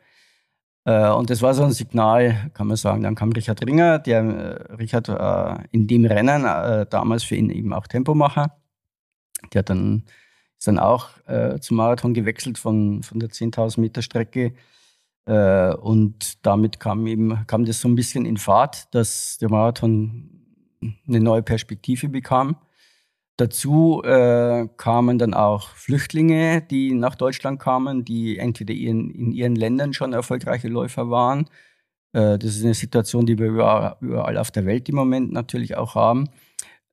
Äh, 0.86 1.10
und 1.12 1.30
das 1.30 1.42
war 1.42 1.54
so 1.54 1.64
ein 1.64 1.72
Signal, 1.72 2.52
kann 2.54 2.68
man 2.68 2.78
sagen. 2.78 3.04
Dann 3.04 3.16
kam 3.16 3.32
Richard 3.32 3.66
Ringer, 3.66 4.00
der 4.00 4.78
Richard 4.78 5.10
in 5.72 5.88
dem 5.88 6.06
Rennen 6.06 6.44
damals 6.90 7.24
für 7.24 7.36
ihn 7.36 7.50
eben 7.50 7.74
auch 7.74 7.88
Tempomacher. 7.88 8.58
Der 9.54 9.64
dann, 9.64 10.04
ist 10.58 10.68
dann 10.68 10.80
auch 10.80 11.10
zum 11.60 11.78
Marathon 11.78 12.14
gewechselt 12.14 12.58
von, 12.58 13.02
von 13.04 13.20
der 13.20 13.30
10.000 13.30 13.80
Meter 13.80 14.02
Strecke 14.02 14.54
äh, 15.26 15.74
und 15.76 16.46
damit 16.46 16.80
kam 16.80 17.06
eben, 17.08 17.46
kam 17.48 17.66
das 17.66 17.82
so 17.82 17.88
ein 17.88 17.96
bisschen 17.96 18.26
in 18.26 18.38
Fahrt, 18.38 18.94
dass 18.94 19.38
der 19.38 19.50
Marathon 19.50 20.30
eine 21.08 21.20
neue 21.20 21.44
Perspektive 21.44 22.10
bekam. 22.10 22.58
Dazu 23.42 24.04
äh, 24.04 24.68
kamen 24.78 25.18
dann 25.18 25.34
auch 25.34 25.70
Flüchtlinge, 25.70 26.62
die 26.62 26.94
nach 26.94 27.16
Deutschland 27.16 27.60
kamen, 27.60 28.06
die 28.06 28.38
entweder 28.38 28.72
in, 28.72 29.10
in 29.10 29.32
ihren 29.32 29.56
Ländern 29.56 29.94
schon 29.94 30.14
erfolgreiche 30.14 30.68
Läufer 30.68 31.10
waren. 31.10 31.48
Äh, 32.14 32.38
das 32.38 32.56
ist 32.56 32.64
eine 32.64 32.76
Situation, 32.76 33.26
die 33.26 33.40
wir 33.40 33.48
überall, 33.48 33.96
überall, 34.00 34.38
auf 34.38 34.52
der 34.52 34.68
Welt 34.68 34.88
im 34.90 34.96
Moment 34.96 35.32
natürlich 35.32 35.76
auch 35.76 35.96
haben. 35.96 36.30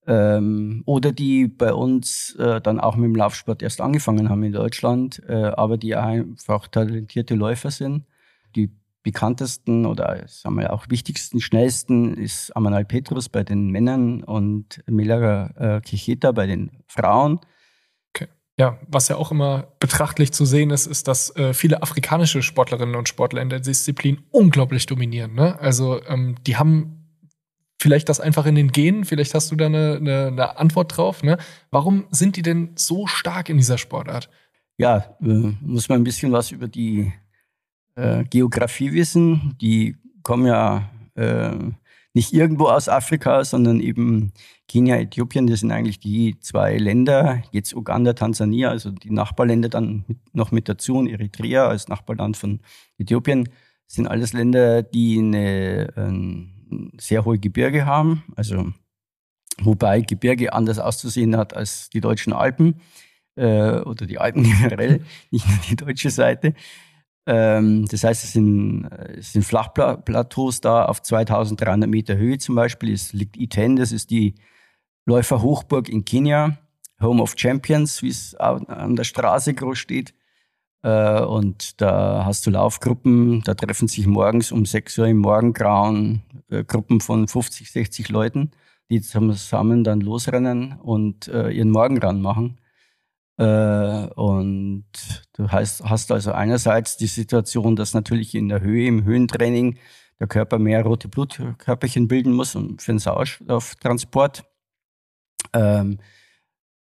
Ähm, 0.07 0.85
oder 0.87 1.13
die 1.13 1.49
bei 1.49 1.75
uns 1.75 2.35
äh, 2.37 2.63
dann 2.63 2.81
auch 2.81 2.97
mit 2.97 3.05
dem 3.05 3.17
Laufsport 3.17 3.63
erst 3.63 3.83
angefangen 3.83 4.31
haben 4.31 4.43
in 4.43 4.53
Deutschland, 4.53 5.23
äh, 5.29 5.53
aber 5.55 5.77
die 5.77 5.97
einfach 5.97 6.67
talentierte 6.69 7.35
Läufer 7.35 7.71
sind. 7.71 8.07
Die 8.57 8.71
bekanntesten 9.09 9.87
oder 9.87 10.23
sagen 10.27 10.59
wir 10.59 10.71
auch 10.71 10.91
wichtigsten, 10.91 11.41
schnellsten 11.41 12.13
ist 12.13 12.55
Amanal 12.55 12.85
Petrus 12.85 13.31
bei 13.31 13.43
den 13.43 13.71
Männern 13.71 14.23
und 14.23 14.83
Melara 14.87 15.77
äh, 15.77 15.81
Kicheta 15.81 16.33
bei 16.33 16.47
den 16.47 16.83
Frauen. 16.89 17.41
Okay. 18.11 18.29
Ja, 18.59 18.79
was 18.87 19.09
ja 19.09 19.17
auch 19.17 19.31
immer 19.31 19.69
betrachtlich 19.81 20.31
zu 20.31 20.45
sehen 20.45 20.69
ist, 20.69 20.85
ist, 20.87 21.09
dass 21.09 21.35
äh, 21.37 21.55
viele 21.55 21.83
afrikanische 21.83 22.43
Sportlerinnen 22.43 22.97
und 22.97 23.09
Sportler 23.09 23.41
in 23.41 23.49
der 23.49 23.61
Disziplin 23.61 24.19
unglaublich 24.31 24.85
dominieren. 24.85 25.35
Ne? 25.35 25.59
Also 25.59 26.05
ähm, 26.07 26.35
die 26.47 26.59
haben 26.59 27.07
vielleicht 27.81 28.11
das 28.11 28.21
einfach 28.21 28.45
in 28.45 28.57
den 28.57 28.73
Genen, 28.73 29.07
vielleicht 29.07 29.33
hast 29.33 29.51
du 29.51 29.57
da 29.57 29.67
eine, 29.67 29.97
eine, 29.97 30.27
eine 30.27 30.59
Antwort 30.59 30.99
drauf. 30.99 31.23
Ne? 31.23 31.39
Warum 31.71 32.09
sind 32.11 32.37
die 32.37 32.43
denn 32.43 32.73
so 32.75 33.07
stark 33.07 33.49
in 33.49 33.57
dieser 33.57 33.79
Sportart? 33.79 34.29
Ja, 34.77 35.17
äh, 35.23 35.55
muss 35.63 35.89
man 35.89 36.03
ein 36.03 36.05
bisschen 36.05 36.31
was 36.31 36.51
über 36.51 36.69
die 36.69 37.11
äh, 37.99 38.25
Geografie 38.25 38.93
wissen. 38.93 39.57
Die 39.61 39.97
kommen 40.23 40.47
ja 40.47 40.89
äh, 41.15 41.51
nicht 42.15 42.33
irgendwo 42.33 42.67
aus 42.67 42.89
Afrika, 42.89 43.45
sondern 43.45 43.81
eben 43.81 44.33
Kenia, 44.67 44.97
Äthiopien, 44.97 45.47
das 45.47 45.61
sind 45.61 45.73
eigentlich 45.73 45.99
die 45.99 46.39
zwei 46.41 46.77
Länder, 46.77 47.43
jetzt 47.53 47.75
Uganda, 47.75 48.13
Tansania, 48.13 48.71
also 48.71 48.91
die 48.91 49.11
Nachbarländer 49.11 49.69
dann 49.69 50.05
mit, 50.07 50.19
noch 50.35 50.51
mit 50.51 50.69
dazu 50.69 50.97
und 50.97 51.09
Eritrea 51.09 51.67
als 51.67 51.89
Nachbarland 51.89 52.37
von 52.37 52.61
Äthiopien, 52.99 53.49
sind 53.87 54.07
alles 54.07 54.33
Länder, 54.33 54.83
die 54.83 55.19
eine, 55.19 55.93
ein 55.97 56.93
sehr 56.99 57.25
hohe 57.25 57.39
Gebirge 57.39 57.87
haben, 57.87 58.25
also 58.37 58.73
wobei 59.61 60.03
Gebirge 60.03 60.53
anders 60.53 60.79
auszusehen 60.79 61.37
hat 61.37 61.55
als 61.55 61.89
die 61.89 62.01
deutschen 62.01 62.33
Alpen 62.33 62.81
äh, 63.37 63.81
oder 63.81 64.07
die 64.07 64.19
Alpen 64.19 64.43
generell, 64.61 65.03
nicht 65.31 65.49
nur 65.49 65.59
die 65.69 65.77
deutsche 65.77 66.11
Seite. 66.11 66.55
Ähm, 67.31 67.85
das 67.91 68.05
heißt, 68.05 68.25
es 68.25 68.33
sind, 68.33 68.87
es 69.19 69.35
sind 69.35 69.45
Flachplateaus 69.45 70.63
da 70.63 70.87
auf 70.87 71.03
2300 71.03 71.89
Meter 71.89 72.17
Höhe 72.17 72.39
zum 72.39 72.55
Beispiel. 72.55 72.95
Es 72.95 73.13
liegt 73.13 73.37
I10, 73.37 73.77
das 73.77 73.93
ist 73.93 74.11
die 74.11 74.35
Läuferhochburg 75.05 75.91
in 75.91 76.07
Kenia, 76.07 76.57
Home 77.03 77.23
of 77.23 77.35
Champions, 77.37 78.03
wie 78.03 78.09
es 78.09 78.35
an 78.35 78.97
der 78.97 79.05
Straße 79.05 79.53
groß 79.53 79.77
steht. 79.77 80.15
Äh, 80.83 81.21
und 81.21 81.83
da 81.83 82.25
hast 82.25 82.47
du 82.47 82.51
Laufgruppen, 82.51 83.43
da 83.43 83.55
treffen 83.55 83.89
sich 83.89 84.07
morgens 84.07 84.51
um 84.51 84.65
6 84.65 84.97
Uhr 84.99 85.07
im 85.09 85.19
Morgengrauen 85.19 86.23
äh, 86.49 86.65
Gruppen 86.65 87.03
von 87.03 87.29
50, 87.29 87.71
60 87.71 88.09
Leuten, 88.09 88.53
die 88.91 89.03
zusammen 89.03 89.85
dann 89.85 90.01
losrennen 90.01 90.79
und 90.81 91.29
äh, 91.29 91.51
ihren 91.51 91.71
Morgenrun 91.71 92.23
machen. 92.23 92.59
Äh, 93.39 94.07
und 94.17 94.85
du 95.35 95.49
hast, 95.49 96.11
also 96.11 96.33
einerseits 96.33 96.97
die 96.97 97.07
Situation, 97.07 97.77
dass 97.77 97.95
natürlich 97.95 98.35
in 98.35 98.49
der 98.49 98.61
Höhe, 98.61 98.87
im 98.87 99.05
Höhentraining, 99.05 99.79
der 100.21 100.27
Körper 100.27 100.59
mehr 100.59 100.83
rote 100.83 101.09
Blutkörperchen 101.09 102.09
bilden 102.09 102.33
muss 102.33 102.53
für 102.53 102.93
den 102.93 102.99
Sauerstofftransport. 102.99 104.45
Ähm, 105.53 106.01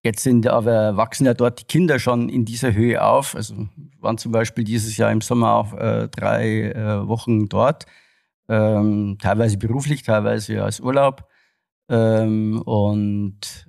jetzt 0.04 0.24
sind 0.24 0.48
aber, 0.48 0.98
wachsen 0.98 1.28
ja 1.28 1.36
dort 1.36 1.60
die 1.60 1.66
Kinder 1.66 2.00
schon 2.00 2.30
in 2.30 2.46
dieser 2.46 2.74
Höhe 2.74 3.04
auf. 3.04 3.36
Also 3.36 3.68
waren 4.00 4.18
zum 4.18 4.32
Beispiel 4.32 4.64
dieses 4.64 4.98
Jahr 4.98 5.12
im 5.12 5.22
Sommer 5.22 5.54
auch 5.54 5.74
äh, 5.74 6.08
drei 6.08 6.72
äh, 6.72 7.08
Wochen 7.08 7.50
dort, 7.50 7.86
ähm, 8.48 9.18
teilweise 9.22 9.60
beruflich, 9.60 10.02
teilweise 10.02 10.64
als 10.64 10.80
Urlaub. 10.80 11.30
Ähm, 11.88 12.62
und 12.64 13.69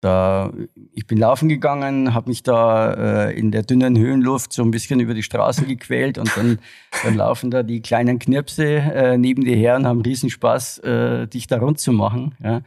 da, 0.00 0.50
ich 0.92 1.06
bin 1.06 1.18
laufen 1.18 1.48
gegangen, 1.48 2.14
habe 2.14 2.30
mich 2.30 2.42
da 2.42 3.26
äh, 3.28 3.38
in 3.38 3.50
der 3.50 3.62
dünnen 3.62 3.98
Höhenluft 3.98 4.52
so 4.52 4.62
ein 4.62 4.70
bisschen 4.70 4.98
über 5.00 5.12
die 5.12 5.22
Straße 5.22 5.66
gequält 5.66 6.16
und 6.16 6.34
dann, 6.36 6.58
dann 7.04 7.16
laufen 7.16 7.50
da 7.50 7.62
die 7.62 7.82
kleinen 7.82 8.18
Knirpse 8.18 8.64
äh, 8.64 9.18
neben 9.18 9.44
dir 9.44 9.56
her 9.56 9.76
und 9.76 9.86
haben 9.86 10.00
Riesenspaß, 10.00 10.78
äh, 10.78 11.26
dich 11.26 11.46
da 11.46 11.58
rund 11.58 11.80
zu 11.80 11.92
machen. 11.92 12.34
Ja. 12.42 12.62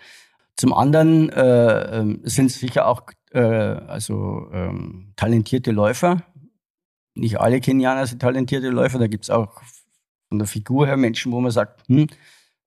Zum 0.56 0.74
anderen 0.74 1.30
äh, 1.30 2.00
ähm, 2.00 2.22
sind 2.24 2.52
sicher 2.52 2.88
auch 2.88 3.02
äh, 3.32 3.40
also 3.40 4.50
ähm, 4.54 5.14
talentierte 5.16 5.72
Läufer. 5.72 6.22
Nicht 7.16 7.40
alle 7.40 7.62
Kenianer 7.62 8.06
sind 8.06 8.22
talentierte 8.22 8.70
Läufer, 8.70 9.00
da 9.00 9.08
gibt 9.08 9.24
es 9.24 9.30
auch 9.32 9.62
von 10.30 10.38
der 10.38 10.48
Figur 10.48 10.86
her 10.86 10.98
Menschen, 10.98 11.32
wo 11.32 11.42
man 11.42 11.52
sagt, 11.52 11.88
hm, 11.88 12.08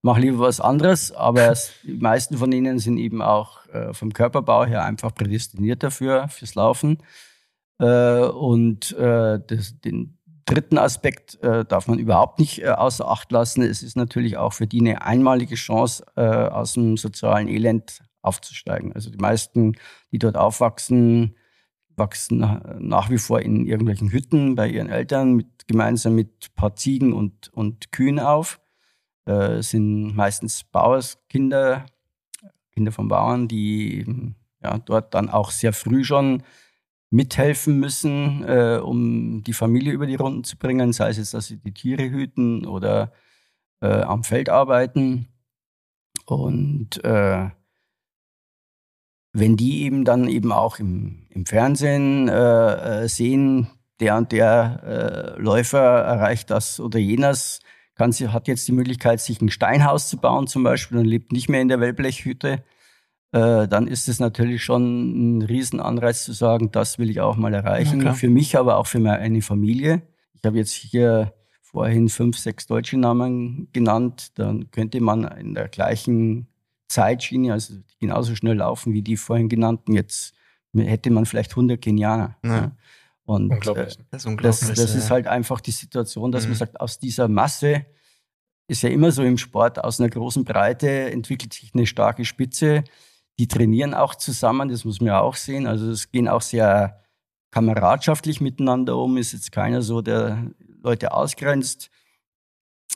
mach 0.06 0.18
lieber 0.18 0.38
was 0.38 0.60
anderes, 0.60 1.10
aber 1.10 1.52
die 1.82 1.94
meisten 1.94 2.38
von 2.38 2.52
ihnen 2.52 2.78
sind 2.78 2.96
eben 2.96 3.20
auch 3.20 3.66
äh, 3.66 3.92
vom 3.92 4.12
Körperbau 4.12 4.64
her 4.64 4.84
einfach 4.84 5.12
prädestiniert 5.12 5.82
dafür, 5.82 6.28
fürs 6.28 6.54
Laufen. 6.54 6.98
Äh, 7.80 8.20
und 8.20 8.92
äh, 8.92 9.40
das, 9.44 9.78
den 9.80 10.16
dritten 10.44 10.78
Aspekt 10.78 11.42
äh, 11.42 11.64
darf 11.64 11.88
man 11.88 11.98
überhaupt 11.98 12.38
nicht 12.38 12.62
äh, 12.62 12.68
außer 12.68 13.08
Acht 13.08 13.32
lassen. 13.32 13.62
Es 13.62 13.82
ist 13.82 13.96
natürlich 13.96 14.36
auch 14.36 14.52
für 14.52 14.68
die 14.68 14.80
eine 14.80 15.02
einmalige 15.02 15.56
Chance, 15.56 16.06
äh, 16.14 16.22
aus 16.22 16.74
dem 16.74 16.96
sozialen 16.96 17.48
Elend 17.48 18.00
aufzusteigen. 18.22 18.92
Also 18.92 19.10
die 19.10 19.18
meisten, 19.18 19.72
die 20.12 20.20
dort 20.20 20.36
aufwachsen, 20.36 21.34
wachsen 21.96 22.38
nach 22.78 23.10
wie 23.10 23.18
vor 23.18 23.40
in 23.40 23.66
irgendwelchen 23.66 24.12
Hütten 24.12 24.54
bei 24.54 24.68
ihren 24.68 24.88
Eltern 24.88 25.32
mit, 25.32 25.66
gemeinsam 25.66 26.14
mit 26.14 26.28
ein 26.28 26.54
paar 26.54 26.76
Ziegen 26.76 27.12
und, 27.12 27.48
und 27.54 27.90
Kühen 27.90 28.20
auf. 28.20 28.60
Äh, 29.26 29.60
sind 29.62 30.14
meistens 30.14 30.64
Bauerskinder, 30.64 31.86
Kinder 32.72 32.92
von 32.92 33.08
Bauern, 33.08 33.48
die 33.48 34.34
ja, 34.62 34.78
dort 34.78 35.14
dann 35.14 35.28
auch 35.28 35.50
sehr 35.50 35.72
früh 35.72 36.04
schon 36.04 36.42
mithelfen 37.10 37.78
müssen, 37.78 38.44
äh, 38.44 38.80
um 38.82 39.42
die 39.42 39.52
Familie 39.52 39.92
über 39.92 40.06
die 40.06 40.16
Runden 40.16 40.44
zu 40.44 40.56
bringen, 40.56 40.92
sei 40.92 41.10
es 41.10 41.16
jetzt, 41.16 41.34
dass 41.34 41.46
sie 41.46 41.56
die 41.56 41.72
Tiere 41.72 42.08
hüten 42.10 42.66
oder 42.66 43.12
äh, 43.80 44.02
am 44.02 44.24
Feld 44.24 44.48
arbeiten. 44.48 45.28
Und 46.26 47.02
äh, 47.04 47.50
wenn 49.32 49.56
die 49.56 49.82
eben 49.82 50.04
dann 50.04 50.28
eben 50.28 50.52
auch 50.52 50.78
im, 50.78 51.26
im 51.30 51.46
Fernsehen 51.46 52.28
äh, 52.28 53.02
äh, 53.04 53.08
sehen, 53.08 53.68
der 54.00 54.16
und 54.16 54.32
der 54.32 55.34
äh, 55.36 55.40
Läufer 55.40 55.78
erreicht 55.78 56.50
das 56.50 56.80
oder 56.80 56.98
jenes, 56.98 57.60
kann 57.96 58.12
sie, 58.12 58.28
hat 58.28 58.46
jetzt 58.46 58.68
die 58.68 58.72
Möglichkeit, 58.72 59.20
sich 59.20 59.40
ein 59.40 59.50
Steinhaus 59.50 60.08
zu 60.08 60.18
bauen 60.18 60.46
zum 60.46 60.62
Beispiel 60.62 60.98
und 60.98 61.06
lebt 61.06 61.32
nicht 61.32 61.48
mehr 61.48 61.62
in 61.62 61.68
der 61.68 61.80
Wellblechhütte, 61.80 62.62
äh, 63.32 63.68
dann 63.68 63.88
ist 63.88 64.08
es 64.08 64.20
natürlich 64.20 64.62
schon 64.62 65.38
ein 65.38 65.42
Riesenanreiz 65.42 66.24
zu 66.24 66.32
sagen, 66.32 66.70
das 66.70 66.98
will 66.98 67.10
ich 67.10 67.20
auch 67.20 67.36
mal 67.36 67.52
erreichen. 67.52 68.00
Ja, 68.02 68.14
für 68.14 68.28
mich, 68.28 68.56
aber 68.56 68.76
auch 68.76 68.86
für 68.86 69.00
meine 69.00 69.42
Familie. 69.42 70.02
Ich 70.34 70.44
habe 70.44 70.58
jetzt 70.58 70.72
hier 70.72 71.32
vorhin 71.60 72.08
fünf, 72.08 72.38
sechs 72.38 72.66
deutsche 72.66 72.98
Namen 72.98 73.68
genannt. 73.72 74.38
Dann 74.38 74.70
könnte 74.70 75.00
man 75.00 75.24
in 75.24 75.54
der 75.54 75.68
gleichen 75.68 76.46
Zeitschiene, 76.88 77.52
also 77.52 77.74
genauso 77.98 78.34
schnell 78.36 78.56
laufen 78.56 78.92
wie 78.92 79.02
die 79.02 79.16
vorhin 79.16 79.48
genannten. 79.48 79.92
Jetzt 79.92 80.34
hätte 80.74 81.10
man 81.10 81.26
vielleicht 81.26 81.52
100 81.52 81.80
Kenianer. 81.80 82.36
Ja. 82.44 82.72
Und 83.26 83.50
unglaublich. 83.50 83.98
Äh, 83.98 84.04
das, 84.10 84.22
ist, 84.22 84.26
unglaublich, 84.26 84.60
das, 84.60 84.74
das 84.74 84.92
ja. 84.92 84.98
ist 84.98 85.10
halt 85.10 85.26
einfach 85.26 85.60
die 85.60 85.72
Situation, 85.72 86.32
dass 86.32 86.44
mhm. 86.44 86.50
man 86.50 86.58
sagt, 86.58 86.80
aus 86.80 86.98
dieser 86.98 87.28
Masse 87.28 87.84
ist 88.68 88.82
ja 88.82 88.88
immer 88.88 89.12
so 89.12 89.22
im 89.22 89.38
Sport, 89.38 89.82
aus 89.82 90.00
einer 90.00 90.08
großen 90.08 90.44
Breite 90.44 91.10
entwickelt 91.10 91.52
sich 91.52 91.72
eine 91.74 91.86
starke 91.86 92.24
Spitze. 92.24 92.84
Die 93.38 93.48
trainieren 93.48 93.94
auch 93.94 94.14
zusammen, 94.14 94.68
das 94.68 94.84
muss 94.84 95.00
man 95.00 95.08
ja 95.08 95.20
auch 95.20 95.36
sehen. 95.36 95.66
Also 95.66 95.90
es 95.90 96.10
gehen 96.10 96.26
auch 96.28 96.42
sehr 96.42 97.02
kameradschaftlich 97.50 98.40
miteinander 98.40 98.96
um. 98.96 99.16
Ist 99.16 99.32
jetzt 99.32 99.52
keiner 99.52 99.82
so, 99.82 100.02
der 100.02 100.50
Leute 100.82 101.12
ausgrenzt. 101.12 101.90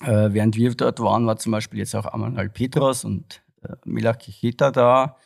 Äh, 0.02 0.32
während 0.32 0.56
wir 0.56 0.74
dort 0.74 1.00
waren, 1.00 1.26
war 1.26 1.36
zum 1.36 1.52
Beispiel 1.52 1.80
jetzt 1.80 1.94
auch 1.94 2.06
Amanal 2.06 2.48
Petros 2.48 3.04
und 3.04 3.42
äh, 3.62 3.74
Mila 3.84 4.14
Kicheta 4.14 4.70
da. 4.70 5.16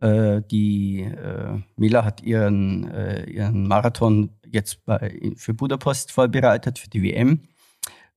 Äh, 0.00 0.42
die 0.50 1.00
äh, 1.02 1.60
Mila 1.76 2.04
hat 2.04 2.22
ihren, 2.22 2.88
äh, 2.90 3.24
ihren 3.24 3.68
Marathon 3.68 4.30
jetzt 4.52 4.84
bei, 4.84 5.32
für 5.36 5.54
Budapest 5.54 6.12
vorbereitet, 6.12 6.78
für 6.78 6.88
die 6.88 7.02
WM. 7.02 7.42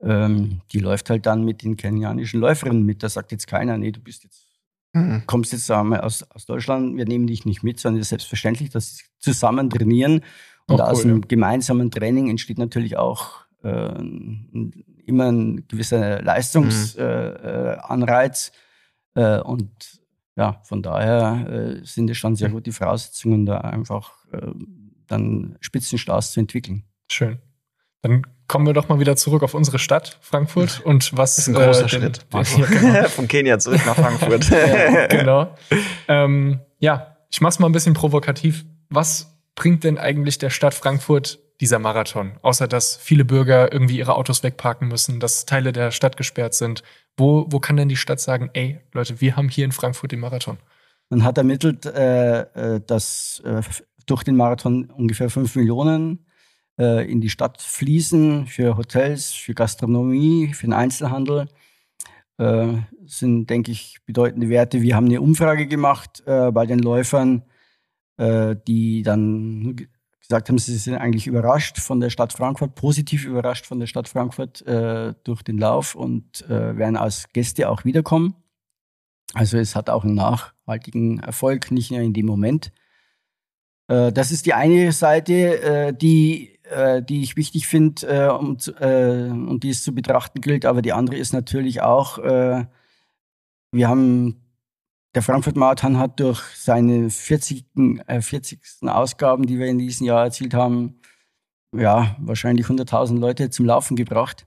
Ähm, 0.01 0.61
die 0.71 0.79
läuft 0.79 1.09
halt 1.09 1.25
dann 1.25 1.45
mit 1.45 1.63
den 1.63 1.77
kenianischen 1.77 2.39
Läuferinnen 2.39 2.83
mit. 2.83 3.03
Da 3.03 3.09
sagt 3.09 3.31
jetzt 3.31 3.47
keiner, 3.47 3.77
nee, 3.77 3.91
du 3.91 4.01
bist 4.01 4.23
jetzt 4.23 4.53
Mhm. 4.93 5.23
Kommst 5.25 5.51
jetzt 5.51 5.69
einmal 5.71 6.01
aus, 6.01 6.23
aus 6.31 6.45
Deutschland, 6.45 6.95
wir 6.95 7.05
nehmen 7.05 7.25
dich 7.27 7.45
nicht 7.45 7.63
mit, 7.63 7.79
sondern 7.79 7.99
es 7.99 8.05
ist 8.05 8.09
selbstverständlich, 8.09 8.69
dass 8.69 8.97
sie 8.97 9.03
zusammen 9.19 9.69
trainieren. 9.69 10.21
Und 10.67 10.75
oh, 10.75 10.75
cool, 10.75 10.81
aus 10.81 11.03
einem 11.03 11.21
ja. 11.21 11.27
gemeinsamen 11.27 11.91
Training 11.91 12.29
entsteht 12.29 12.57
natürlich 12.57 12.95
auch 12.95 13.41
äh, 13.63 13.91
immer 15.05 15.29
ein 15.31 15.67
gewisser 15.67 16.21
Leistungsanreiz. 16.21 18.51
Mhm. 19.15 19.21
Äh, 19.21 19.37
äh, 19.37 19.41
und 19.41 20.01
ja, 20.35 20.61
von 20.63 20.83
daher 20.83 21.47
äh, 21.49 21.85
sind 21.85 22.09
es 22.09 22.17
schon 22.17 22.35
sehr 22.35 22.49
gute 22.49 22.71
Voraussetzungen, 22.71 23.45
da 23.45 23.59
einfach 23.59 24.25
äh, 24.31 24.51
dann 25.07 25.57
Spitzenstars 25.61 26.31
zu 26.31 26.39
entwickeln. 26.39 26.83
Schön. 27.11 27.39
Dann 28.01 28.23
kommen 28.47 28.65
wir 28.65 28.73
doch 28.73 28.89
mal 28.89 28.99
wieder 28.99 29.15
zurück 29.15 29.43
auf 29.43 29.53
unsere 29.53 29.79
Stadt, 29.79 30.17
Frankfurt. 30.21 30.81
Und 30.83 31.15
was. 31.15 31.37
Das 31.37 31.47
ist 31.47 31.55
ein 31.55 31.63
großer 31.63 31.85
äh, 31.85 31.89
Schritt. 31.89 32.25
Den, 32.33 33.05
Von 33.09 33.27
Kenia 33.27 33.59
zurück 33.59 33.81
nach 33.85 33.95
Frankfurt. 33.95 34.49
genau. 35.09 35.55
Ähm, 36.07 36.59
ja, 36.79 37.17
ich 37.31 37.41
mach's 37.41 37.59
mal 37.59 37.67
ein 37.67 37.71
bisschen 37.71 37.93
provokativ. 37.93 38.65
Was 38.89 39.39
bringt 39.55 39.83
denn 39.83 39.97
eigentlich 39.97 40.37
der 40.37 40.49
Stadt 40.49 40.73
Frankfurt 40.73 41.39
dieser 41.61 41.79
Marathon? 41.79 42.33
Außer 42.41 42.67
dass 42.67 42.97
viele 42.97 43.25
Bürger 43.25 43.71
irgendwie 43.71 43.97
ihre 43.97 44.15
Autos 44.15 44.43
wegparken 44.43 44.87
müssen, 44.87 45.19
dass 45.19 45.45
Teile 45.45 45.71
der 45.71 45.91
Stadt 45.91 46.17
gesperrt 46.17 46.53
sind. 46.53 46.83
Wo, 47.15 47.45
wo 47.49 47.59
kann 47.59 47.77
denn 47.77 47.89
die 47.89 47.95
Stadt 47.95 48.19
sagen, 48.19 48.49
ey, 48.53 48.79
Leute, 48.91 49.21
wir 49.21 49.35
haben 49.35 49.49
hier 49.49 49.65
in 49.65 49.71
Frankfurt 49.71 50.11
den 50.11 50.19
Marathon? 50.19 50.57
Man 51.09 51.23
hat 51.23 51.37
ermittelt, 51.37 51.85
äh, 51.85 52.41
äh 52.41 52.81
dass 52.85 53.41
äh, 53.45 53.61
durch 54.05 54.23
den 54.23 54.35
Marathon 54.35 54.85
ungefähr 54.85 55.29
fünf 55.29 55.55
Millionen 55.55 56.25
äh, 56.79 57.09
in 57.09 57.21
die 57.21 57.29
Stadt 57.29 57.61
fließen 57.61 58.47
für 58.47 58.77
Hotels, 58.77 59.31
für 59.31 59.53
Gastronomie, 59.53 60.53
für 60.53 60.67
den 60.67 60.73
Einzelhandel. 60.73 61.47
Äh, 62.37 62.73
sind, 63.05 63.49
denke 63.49 63.71
ich, 63.71 63.99
bedeutende 64.05 64.49
Werte. 64.49 64.81
Wir 64.81 64.95
haben 64.95 65.05
eine 65.05 65.21
Umfrage 65.21 65.67
gemacht 65.67 66.23
äh, 66.25 66.51
bei 66.51 66.65
den 66.65 66.79
Läufern, 66.79 67.43
äh, 68.17 68.55
die 68.67 69.03
dann 69.03 69.75
gesagt 70.19 70.49
haben, 70.49 70.57
sie 70.57 70.77
sind 70.77 70.95
eigentlich 70.95 71.27
überrascht 71.27 71.79
von 71.79 71.99
der 71.99 72.09
Stadt 72.09 72.33
Frankfurt, 72.33 72.75
positiv 72.75 73.25
überrascht 73.25 73.65
von 73.65 73.79
der 73.79 73.87
Stadt 73.87 74.07
Frankfurt 74.07 74.65
äh, 74.65 75.13
durch 75.23 75.43
den 75.43 75.57
Lauf 75.57 75.95
und 75.95 76.41
äh, 76.49 76.77
werden 76.77 76.95
als 76.95 77.27
Gäste 77.33 77.69
auch 77.69 77.85
wiederkommen. 77.85 78.35
Also 79.33 79.57
es 79.57 79.75
hat 79.75 79.89
auch 79.89 80.03
einen 80.03 80.15
nachhaltigen 80.15 81.19
Erfolg, 81.19 81.71
nicht 81.71 81.91
nur 81.91 81.99
in 81.99 82.13
dem 82.13 82.25
Moment. 82.25 82.71
Das 83.87 84.31
ist 84.31 84.45
die 84.45 84.53
eine 84.53 84.93
Seite, 84.93 85.93
die 85.93 86.53
äh, 86.73 87.01
die 87.01 87.21
ich 87.21 87.35
wichtig 87.35 87.67
finde 87.67 88.07
äh, 88.07 88.29
und, 88.29 88.73
äh, 88.79 89.29
und 89.29 89.63
die 89.63 89.69
es 89.69 89.83
zu 89.83 89.93
betrachten 89.93 90.41
gilt. 90.41 90.65
Aber 90.65 90.81
die 90.81 90.93
andere 90.93 91.17
ist 91.17 91.33
natürlich 91.33 91.81
auch, 91.81 92.17
äh, 92.19 92.65
wir 93.71 93.87
haben, 93.87 94.41
der 95.15 95.21
Frankfurt 95.21 95.55
Marathon 95.55 95.97
hat 95.97 96.19
durch 96.19 96.41
seine 96.55 97.09
40. 97.09 97.65
40. 98.19 98.59
Äh, 98.81 98.87
Ausgaben, 98.87 99.45
die 99.45 99.59
wir 99.59 99.67
in 99.67 99.77
diesem 99.77 100.07
Jahr 100.07 100.23
erzielt 100.23 100.53
haben, 100.53 100.99
ja, 101.75 102.15
wahrscheinlich 102.19 102.67
100.000 102.67 103.19
Leute 103.19 103.49
zum 103.49 103.65
Laufen 103.65 103.95
gebracht. 103.95 104.45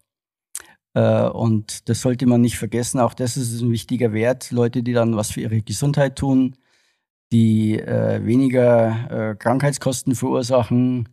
Äh, 0.95 1.29
und 1.29 1.89
das 1.89 2.01
sollte 2.01 2.27
man 2.27 2.41
nicht 2.41 2.59
vergessen. 2.59 3.01
Auch 3.01 3.15
das 3.15 3.37
ist 3.37 3.61
ein 3.61 3.71
wichtiger 3.71 4.13
Wert. 4.13 4.51
Leute, 4.53 4.83
die 4.83 4.93
dann 4.93 5.17
was 5.17 5.33
für 5.33 5.41
ihre 5.41 5.61
Gesundheit 5.63 6.17
tun, 6.17 6.57
die 7.33 7.79
äh, 7.79 8.25
weniger 8.25 9.31
äh, 9.33 9.37
Krankheitskosten 9.37 10.15
verursachen, 10.15 11.09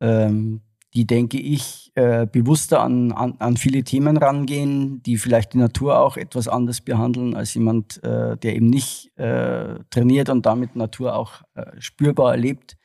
ähm, 0.00 0.62
die, 0.94 1.06
denke 1.06 1.38
ich, 1.38 1.92
äh, 1.94 2.26
bewusster 2.26 2.80
an, 2.80 3.12
an, 3.12 3.34
an 3.38 3.56
viele 3.56 3.84
Themen 3.84 4.16
rangehen, 4.16 5.02
die 5.02 5.18
vielleicht 5.18 5.52
die 5.52 5.58
Natur 5.58 6.00
auch 6.00 6.16
etwas 6.16 6.48
anders 6.48 6.80
behandeln 6.80 7.36
als 7.36 7.54
jemand, 7.54 8.02
äh, 8.02 8.36
der 8.36 8.56
eben 8.56 8.70
nicht 8.70 9.16
äh, 9.18 9.80
trainiert 9.90 10.30
und 10.30 10.46
damit 10.46 10.76
Natur 10.76 11.14
auch 11.14 11.42
äh, 11.54 11.66
spürbar 11.78 12.32
erlebt. 12.32 12.76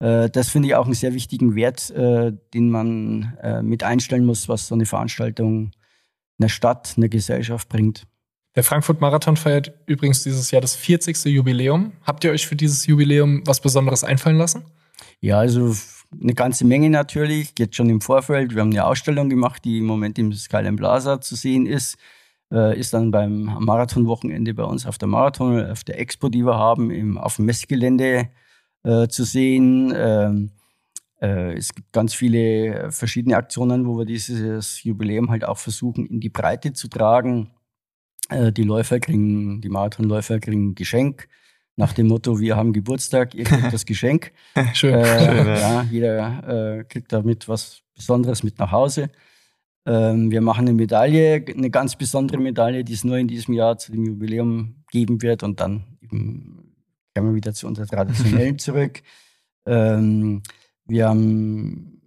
Das 0.00 0.48
finde 0.50 0.68
ich 0.68 0.76
auch 0.76 0.84
einen 0.84 0.94
sehr 0.94 1.12
wichtigen 1.12 1.56
Wert, 1.56 1.92
den 1.92 2.70
man 2.70 3.36
mit 3.64 3.82
einstellen 3.82 4.24
muss, 4.24 4.48
was 4.48 4.68
so 4.68 4.76
eine 4.76 4.86
Veranstaltung 4.86 5.72
einer 6.38 6.48
Stadt, 6.48 6.94
einer 6.96 7.08
Gesellschaft 7.08 7.68
bringt. 7.68 8.06
Der 8.58 8.64
Frankfurt 8.64 9.00
Marathon 9.00 9.36
feiert 9.36 9.72
übrigens 9.86 10.24
dieses 10.24 10.50
Jahr 10.50 10.60
das 10.60 10.74
40. 10.74 11.26
Jubiläum. 11.26 11.92
Habt 12.02 12.24
ihr 12.24 12.32
euch 12.32 12.48
für 12.48 12.56
dieses 12.56 12.84
Jubiläum 12.88 13.40
was 13.46 13.60
Besonderes 13.60 14.02
einfallen 14.02 14.36
lassen? 14.36 14.64
Ja, 15.20 15.38
also 15.38 15.76
eine 16.20 16.34
ganze 16.34 16.64
Menge 16.64 16.90
natürlich, 16.90 17.52
jetzt 17.56 17.76
schon 17.76 17.88
im 17.88 18.00
Vorfeld. 18.00 18.56
Wir 18.56 18.62
haben 18.62 18.72
eine 18.72 18.84
Ausstellung 18.84 19.28
gemacht, 19.28 19.64
die 19.64 19.78
im 19.78 19.86
Moment 19.86 20.18
im 20.18 20.32
Skyline 20.32 20.76
Plaza 20.76 21.20
zu 21.20 21.36
sehen 21.36 21.66
ist. 21.66 21.98
Äh, 22.52 22.76
ist 22.76 22.92
dann 22.94 23.12
beim 23.12 23.44
Marathonwochenende 23.60 24.54
bei 24.54 24.64
uns 24.64 24.86
auf 24.86 24.98
der 24.98 25.06
Marathon, 25.06 25.64
auf 25.64 25.84
der 25.84 26.00
Expo, 26.00 26.28
die 26.28 26.42
wir 26.44 26.58
haben, 26.58 26.90
im, 26.90 27.16
auf 27.16 27.36
dem 27.36 27.44
Messgelände 27.44 28.28
äh, 28.82 29.06
zu 29.06 29.22
sehen. 29.22 29.92
Ähm, 29.94 30.50
äh, 31.22 31.52
es 31.52 31.76
gibt 31.76 31.92
ganz 31.92 32.12
viele 32.12 32.90
verschiedene 32.90 33.36
Aktionen, 33.36 33.86
wo 33.86 33.98
wir 33.98 34.04
dieses 34.04 34.82
Jubiläum 34.82 35.30
halt 35.30 35.44
auch 35.44 35.58
versuchen, 35.58 36.06
in 36.06 36.18
die 36.18 36.30
Breite 36.30 36.72
zu 36.72 36.88
tragen. 36.88 37.52
Äh, 38.28 38.52
die 38.52 38.64
Läufer 38.64 39.00
kriegen, 39.00 39.60
die 39.60 39.68
Marathonläufer 39.68 40.38
kriegen 40.40 40.70
ein 40.70 40.74
Geschenk 40.74 41.28
nach 41.78 41.92
dem 41.92 42.08
Motto, 42.08 42.40
wir 42.40 42.56
haben 42.56 42.72
Geburtstag, 42.72 43.34
ihr 43.34 43.44
kriegt 43.44 43.72
das 43.72 43.86
Geschenk. 43.86 44.32
Schön. 44.74 44.94
Äh, 44.94 45.24
Schön, 45.24 45.46
ja. 45.46 45.58
ja, 45.58 45.82
jeder 45.88 46.78
äh, 46.78 46.84
kriegt 46.84 47.12
damit 47.12 47.48
was 47.48 47.82
Besonderes 47.94 48.42
mit 48.42 48.58
nach 48.58 48.72
Hause. 48.72 49.10
Ähm, 49.86 50.30
wir 50.32 50.40
machen 50.40 50.66
eine 50.66 50.72
Medaille, 50.72 51.44
eine 51.46 51.70
ganz 51.70 51.94
besondere 51.94 52.38
Medaille, 52.38 52.82
die 52.82 52.94
es 52.94 53.04
nur 53.04 53.16
in 53.16 53.28
diesem 53.28 53.54
Jahr 53.54 53.78
zu 53.78 53.92
dem 53.92 54.04
Jubiläum 54.04 54.82
geben 54.90 55.22
wird 55.22 55.44
und 55.44 55.60
dann 55.60 55.84
eben 56.02 56.74
kommen 57.14 57.30
wir 57.30 57.36
wieder 57.36 57.54
zu 57.54 57.68
unserer 57.68 57.86
traditionellen 57.86 58.58
zurück. 58.58 59.00
Ähm, 59.64 60.42
wir 60.84 61.08
haben 61.08 61.97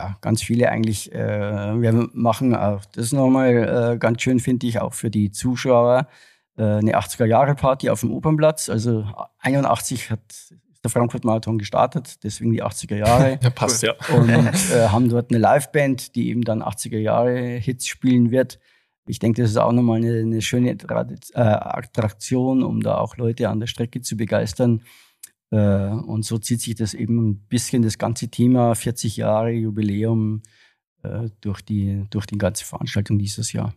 ja, 0.00 0.16
ganz 0.22 0.42
viele 0.42 0.70
eigentlich. 0.70 1.12
Äh, 1.12 1.80
wir 1.80 2.08
machen 2.14 2.54
auch 2.54 2.84
das 2.86 3.12
nochmal 3.12 3.92
äh, 3.94 3.98
ganz 3.98 4.22
schön, 4.22 4.40
finde 4.40 4.66
ich, 4.66 4.80
auch 4.80 4.94
für 4.94 5.10
die 5.10 5.30
Zuschauer 5.30 6.08
äh, 6.56 6.62
eine 6.62 6.98
80er-Jahre-Party 6.98 7.90
auf 7.90 8.00
dem 8.00 8.10
Opernplatz. 8.12 8.70
Also 8.70 9.04
81 9.40 10.10
hat 10.10 10.20
der 10.82 10.90
Frankfurt-Marathon 10.90 11.58
gestartet, 11.58 12.24
deswegen 12.24 12.52
die 12.52 12.64
80er 12.64 12.96
Jahre. 12.96 13.38
Ja, 13.42 13.50
passt, 13.50 13.82
ja. 13.82 13.92
und 14.14 14.30
äh, 14.30 14.88
haben 14.88 15.10
dort 15.10 15.30
eine 15.30 15.38
Liveband, 15.38 16.14
die 16.14 16.30
eben 16.30 16.42
dann 16.42 16.62
80er 16.62 16.98
Jahre 16.98 17.36
Hits 17.36 17.86
spielen 17.86 18.30
wird. 18.30 18.58
Ich 19.06 19.18
denke, 19.18 19.42
das 19.42 19.50
ist 19.50 19.56
auch 19.58 19.72
nochmal 19.72 19.98
eine, 19.98 20.20
eine 20.20 20.40
schöne 20.40 20.70
äh, 20.70 20.76
Attraktion, 21.34 22.62
um 22.62 22.80
da 22.80 22.96
auch 22.96 23.18
Leute 23.18 23.50
an 23.50 23.60
der 23.60 23.66
Strecke 23.66 24.00
zu 24.00 24.16
begeistern. 24.16 24.82
Äh, 25.50 25.56
und 25.56 26.24
so 26.24 26.38
zieht 26.38 26.60
sich 26.60 26.74
das 26.74 26.94
eben 26.94 27.30
ein 27.30 27.36
bisschen 27.48 27.82
das 27.82 27.98
ganze 27.98 28.28
Thema 28.28 28.74
40 28.74 29.16
Jahre 29.16 29.50
Jubiläum 29.50 30.42
äh, 31.02 31.28
durch, 31.40 31.62
die, 31.62 32.06
durch 32.10 32.26
die 32.26 32.38
ganze 32.38 32.64
Veranstaltung 32.64 33.18
dieses 33.18 33.52
Jahr. 33.52 33.74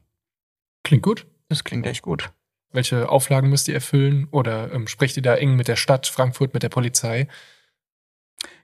Klingt 0.83 1.03
gut. 1.03 1.25
Das 1.49 1.63
klingt 1.63 1.86
echt 1.86 2.01
gut. 2.01 2.31
Welche 2.71 3.09
Auflagen 3.09 3.49
müsst 3.49 3.67
ihr 3.67 3.75
erfüllen? 3.75 4.27
Oder 4.31 4.73
ähm, 4.73 4.88
sprecht 4.88 5.17
ihr 5.17 5.23
da 5.23 5.36
eng 5.36 5.55
mit 5.55 5.67
der 5.67 5.75
Stadt 5.75 6.07
Frankfurt, 6.07 6.53
mit 6.53 6.63
der 6.63 6.69
Polizei? 6.69 7.27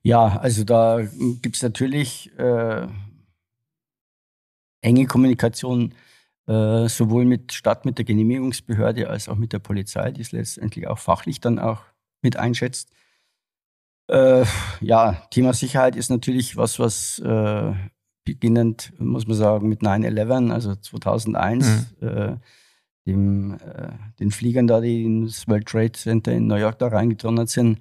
Ja, 0.02 0.38
also 0.38 0.64
da 0.64 1.02
gibt 1.42 1.56
es 1.56 1.62
natürlich 1.62 2.32
äh, 2.38 2.88
enge 4.82 5.06
Kommunikation 5.06 5.94
äh, 6.48 6.88
sowohl 6.88 7.26
mit 7.26 7.54
Stadt, 7.54 7.86
mit 7.86 7.98
der 7.98 8.06
Genehmigungsbehörde 8.06 9.10
als 9.10 9.30
auch 9.30 9.36
mit 9.36 9.54
der 9.54 9.60
Polizei, 9.60 10.12
die 10.12 10.22
es 10.22 10.32
letztendlich 10.32 10.88
auch 10.88 11.00
fachlich 11.00 11.40
dann 11.40 11.60
auch 11.60 11.84
mit 12.22 12.38
einschätzt. 12.38 12.90
Äh, 14.08 14.46
ja, 14.82 15.14
Thema 15.30 15.54
Sicherheit 15.54 15.96
ist 15.96 16.10
natürlich 16.10 16.58
was, 16.58 16.80
was 16.80 17.20
äh, 17.20 17.74
beginnend, 18.26 18.92
muss 18.98 19.28
man 19.28 19.38
sagen, 19.38 19.70
mit 19.70 19.82
9-11, 19.82 20.52
also 20.52 20.76
2001, 20.76 21.96
äh, 22.02 22.36
dem, 23.06 23.54
äh, 23.54 23.92
den 24.20 24.32
Fliegern 24.32 24.68
da, 24.68 24.82
die 24.82 25.04
ins 25.04 25.48
World 25.48 25.68
Trade 25.68 25.92
Center 25.94 26.32
in 26.32 26.48
New 26.48 26.56
York 26.56 26.80
da 26.80 26.88
reingedonnert 26.88 27.50
sind, 27.50 27.80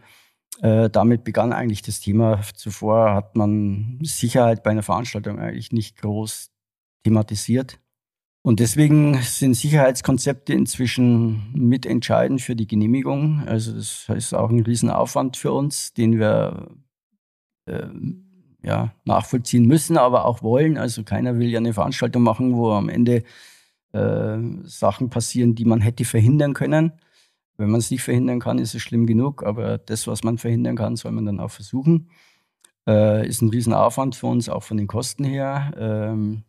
äh, 0.61 0.91
damit 0.91 1.25
begann 1.25 1.53
eigentlich 1.53 1.83
das 1.83 2.01
Thema. 2.01 2.41
Zuvor 2.55 3.15
hat 3.15 3.37
man 3.37 3.99
Sicherheit 4.03 4.63
bei 4.63 4.71
einer 4.71 4.83
Veranstaltung 4.83 5.39
eigentlich 5.39 5.73
nicht 5.73 5.97
groß 5.99 6.51
thematisiert. 7.05 7.79
Und 8.49 8.61
deswegen 8.61 9.21
sind 9.21 9.53
Sicherheitskonzepte 9.53 10.55
inzwischen 10.55 11.53
mitentscheidend 11.53 12.41
für 12.41 12.57
die 12.57 12.67
Genehmigung. 12.67 13.43
Also 13.45 13.75
das 13.75 14.07
heißt 14.09 14.35
auch 14.35 14.49
ein 14.49 14.61
Riesenaufwand 14.61 15.37
für 15.37 15.53
uns, 15.53 15.93
den 15.93 16.19
wir 16.19 16.71
ähm, 17.67 18.57
ja, 18.63 18.95
nachvollziehen 19.05 19.67
müssen, 19.67 19.99
aber 19.99 20.25
auch 20.25 20.43
wollen. 20.43 20.79
Also 20.79 21.05
keiner 21.05 21.39
will 21.39 21.49
ja 21.49 21.59
eine 21.59 21.75
Veranstaltung 21.75 22.23
machen, 22.23 22.57
wo 22.57 22.71
am 22.71 22.89
Ende 22.89 23.23
äh, 23.93 24.39
Sachen 24.63 25.11
passieren, 25.11 25.55
die 25.55 25.67
man 25.67 25.83
hätte 25.83 26.07
verhindern 26.07 26.55
können. 26.55 26.93
Wenn 27.59 27.69
man 27.69 27.81
es 27.81 27.91
nicht 27.91 28.03
verhindern 28.03 28.41
kann, 28.41 28.59
ist 28.59 28.75
es 28.75 28.81
schlimm 28.81 29.07
genug, 29.07 29.43
aber 29.43 29.77
das, 29.77 30.07
was 30.07 30.25
man 30.25 30.39
verhindern 30.39 30.77
kann, 30.77 30.97
soll 30.97 31.13
man 31.13 31.27
dann 31.27 31.41
auch 31.41 31.51
versuchen. 31.51 32.09
Äh, 32.89 33.29
ist 33.29 33.43
ein 33.43 33.51
Riesenaufwand 33.51 34.17
für 34.17 34.29
uns, 34.29 34.49
auch 34.49 34.63
von 34.63 34.79
den 34.79 34.87
Kosten 34.87 35.25
her. 35.25 35.75
Ähm, 35.77 36.45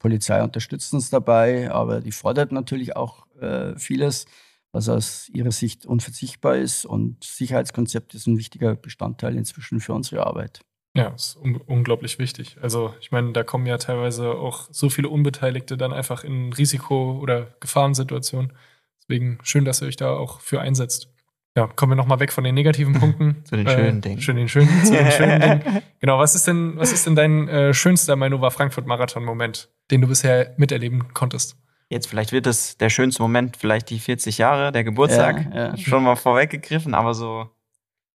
Polizei 0.00 0.42
unterstützt 0.42 0.92
uns 0.92 1.10
dabei, 1.10 1.70
aber 1.70 2.00
die 2.00 2.10
fordert 2.10 2.50
natürlich 2.50 2.96
auch 2.96 3.26
äh, 3.40 3.78
vieles, 3.78 4.26
was 4.72 4.88
aus 4.88 5.28
ihrer 5.28 5.52
Sicht 5.52 5.86
unverzichtbar 5.86 6.56
ist. 6.56 6.84
Und 6.84 7.22
Sicherheitskonzept 7.22 8.14
ist 8.14 8.26
ein 8.26 8.38
wichtiger 8.38 8.74
Bestandteil 8.74 9.36
inzwischen 9.36 9.78
für 9.78 9.92
unsere 9.92 10.26
Arbeit. 10.26 10.62
Ja, 10.96 11.08
ist 11.08 11.36
un 11.36 11.56
unglaublich 11.56 12.18
wichtig. 12.18 12.56
Also 12.60 12.94
ich 13.00 13.12
meine, 13.12 13.32
da 13.32 13.44
kommen 13.44 13.66
ja 13.66 13.78
teilweise 13.78 14.30
auch 14.30 14.68
so 14.72 14.88
viele 14.88 15.08
Unbeteiligte 15.08 15.76
dann 15.76 15.92
einfach 15.92 16.24
in 16.24 16.52
Risiko- 16.52 17.18
oder 17.20 17.54
Gefahrensituationen. 17.60 18.54
Deswegen 19.02 19.38
schön, 19.42 19.64
dass 19.64 19.82
ihr 19.82 19.88
euch 19.88 19.96
da 19.96 20.12
auch 20.14 20.40
für 20.40 20.60
einsetzt. 20.60 21.08
Ja, 21.56 21.66
kommen 21.66 21.92
wir 21.92 21.96
nochmal 21.96 22.20
weg 22.20 22.32
von 22.32 22.44
den 22.44 22.54
negativen 22.54 22.94
Punkten. 23.00 23.44
Zu 23.44 23.56
den 23.56 23.68
schönen 23.68 24.00
Dingen. 24.00 24.20
Schön, 24.20 24.36
den 24.36 24.48
schönen, 24.48 24.68
zu 24.84 24.92
den 24.92 25.10
schönen 25.10 25.40
Dingen. 25.40 25.82
Genau, 25.98 26.18
was 26.18 26.34
ist 26.34 26.46
denn, 26.46 26.74
was 26.76 26.92
ist 26.92 27.06
denn 27.06 27.16
dein 27.16 27.48
äh, 27.48 27.74
schönster 27.74 28.16
Mainova 28.16 28.50
Frankfurt 28.50 28.86
Marathon-Moment, 28.86 29.68
den 29.90 30.00
du 30.00 30.06
bisher 30.08 30.54
miterleben 30.56 31.12
konntest? 31.12 31.56
Jetzt 31.88 32.06
vielleicht 32.06 32.30
wird 32.30 32.46
es 32.46 32.78
der 32.78 32.88
schönste 32.88 33.20
Moment, 33.20 33.56
vielleicht 33.56 33.90
die 33.90 33.98
40 33.98 34.38
Jahre, 34.38 34.70
der 34.70 34.84
Geburtstag. 34.84 35.44
Ja, 35.52 35.66
ja. 35.70 35.76
Schon 35.76 36.04
mal 36.04 36.14
vorweggegriffen, 36.14 36.94
aber 36.94 37.14
so 37.14 37.50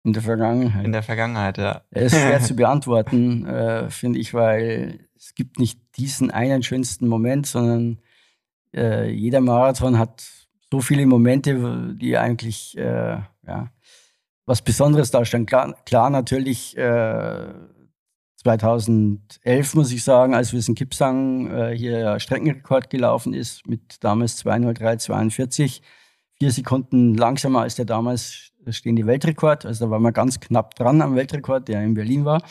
In 0.06 0.14
der 0.14 0.22
Vergangenheit. 0.24 0.86
in 0.86 0.94
der 0.94 1.04
Vergangenheit, 1.04 1.58
ja. 1.58 1.82
Er 1.92 2.04
ist 2.04 2.16
schwer 2.16 2.40
zu 2.40 2.56
beantworten, 2.56 3.46
äh, 3.46 3.90
finde 3.90 4.20
ich, 4.20 4.34
weil 4.34 5.02
es 5.18 5.36
gibt 5.36 5.60
nicht 5.60 5.82
diesen 5.98 6.32
einen 6.32 6.64
schönsten 6.64 7.10
Moment, 7.10 7.48
sondern 7.48 8.00
äh, 8.74 9.10
jeder 9.12 9.42
Marathon 9.42 10.00
hat 10.00 10.24
so 10.76 10.82
viele 10.82 11.06
Momente, 11.06 11.96
die 11.96 12.18
eigentlich 12.18 12.78
äh, 12.78 13.18
ja, 13.48 13.72
was 14.46 14.62
Besonderes 14.62 15.10
darstellen. 15.10 15.46
Klar, 15.46 15.74
klar 15.86 16.10
natürlich 16.10 16.76
äh, 16.76 17.48
2011 18.44 19.76
muss 19.76 19.94
ich 19.94 20.04
sagen, 20.04 20.36
als 20.36 20.52
wir 20.52 20.62
in 20.68 20.76
Kipsang 20.76 21.50
äh, 21.50 21.78
hier 21.78 22.20
Streckenrekord 22.20 22.90
gelaufen 22.90 23.34
ist 23.34 23.66
mit 23.66 24.04
damals 24.04 24.46
203,42, 24.46 25.80
vier 26.38 26.52
Sekunden 26.52 27.16
langsamer 27.16 27.62
als 27.62 27.76
der 27.76 27.86
damals 27.86 28.52
stehende 28.68 29.08
Weltrekord. 29.08 29.66
Also 29.66 29.86
da 29.86 29.92
waren 29.92 30.02
wir 30.02 30.12
ganz 30.12 30.42
knapp 30.42 30.76
dran 30.76 31.02
am 31.02 31.16
Weltrekord, 31.16 31.70
der 31.70 31.82
in 31.84 31.94
Berlin 31.94 32.26
war. 32.26 32.44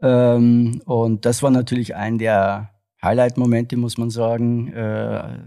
Ähm, 0.00 0.80
und 0.84 1.24
das 1.24 1.42
war 1.42 1.50
natürlich 1.50 1.96
ein 1.96 2.18
der 2.18 2.70
Highlight-Momente, 3.02 3.76
muss 3.76 3.98
man 3.98 4.10
sagen. 4.10 4.72
Äh, 4.72 5.40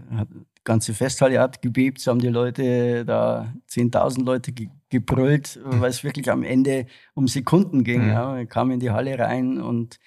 ganze 0.64 0.94
Festhalle 0.94 1.40
hat 1.40 1.62
gebebt, 1.62 2.00
so 2.00 2.10
haben 2.10 2.20
die 2.20 2.28
Leute 2.28 3.04
da 3.04 3.52
10.000 3.68 4.24
Leute 4.24 4.52
ge 4.52 4.68
gebrüllt, 4.90 5.58
weil 5.64 5.88
es 5.88 6.04
wirklich 6.04 6.30
am 6.30 6.42
Ende 6.42 6.84
um 7.14 7.26
Sekunden 7.26 7.82
ging. 7.82 8.02
Mhm. 8.02 8.10
Ja. 8.10 8.38
Ich 8.38 8.48
kam 8.50 8.70
in 8.70 8.78
die 8.78 8.90
Halle 8.90 9.18
rein 9.18 9.58
und 9.58 9.98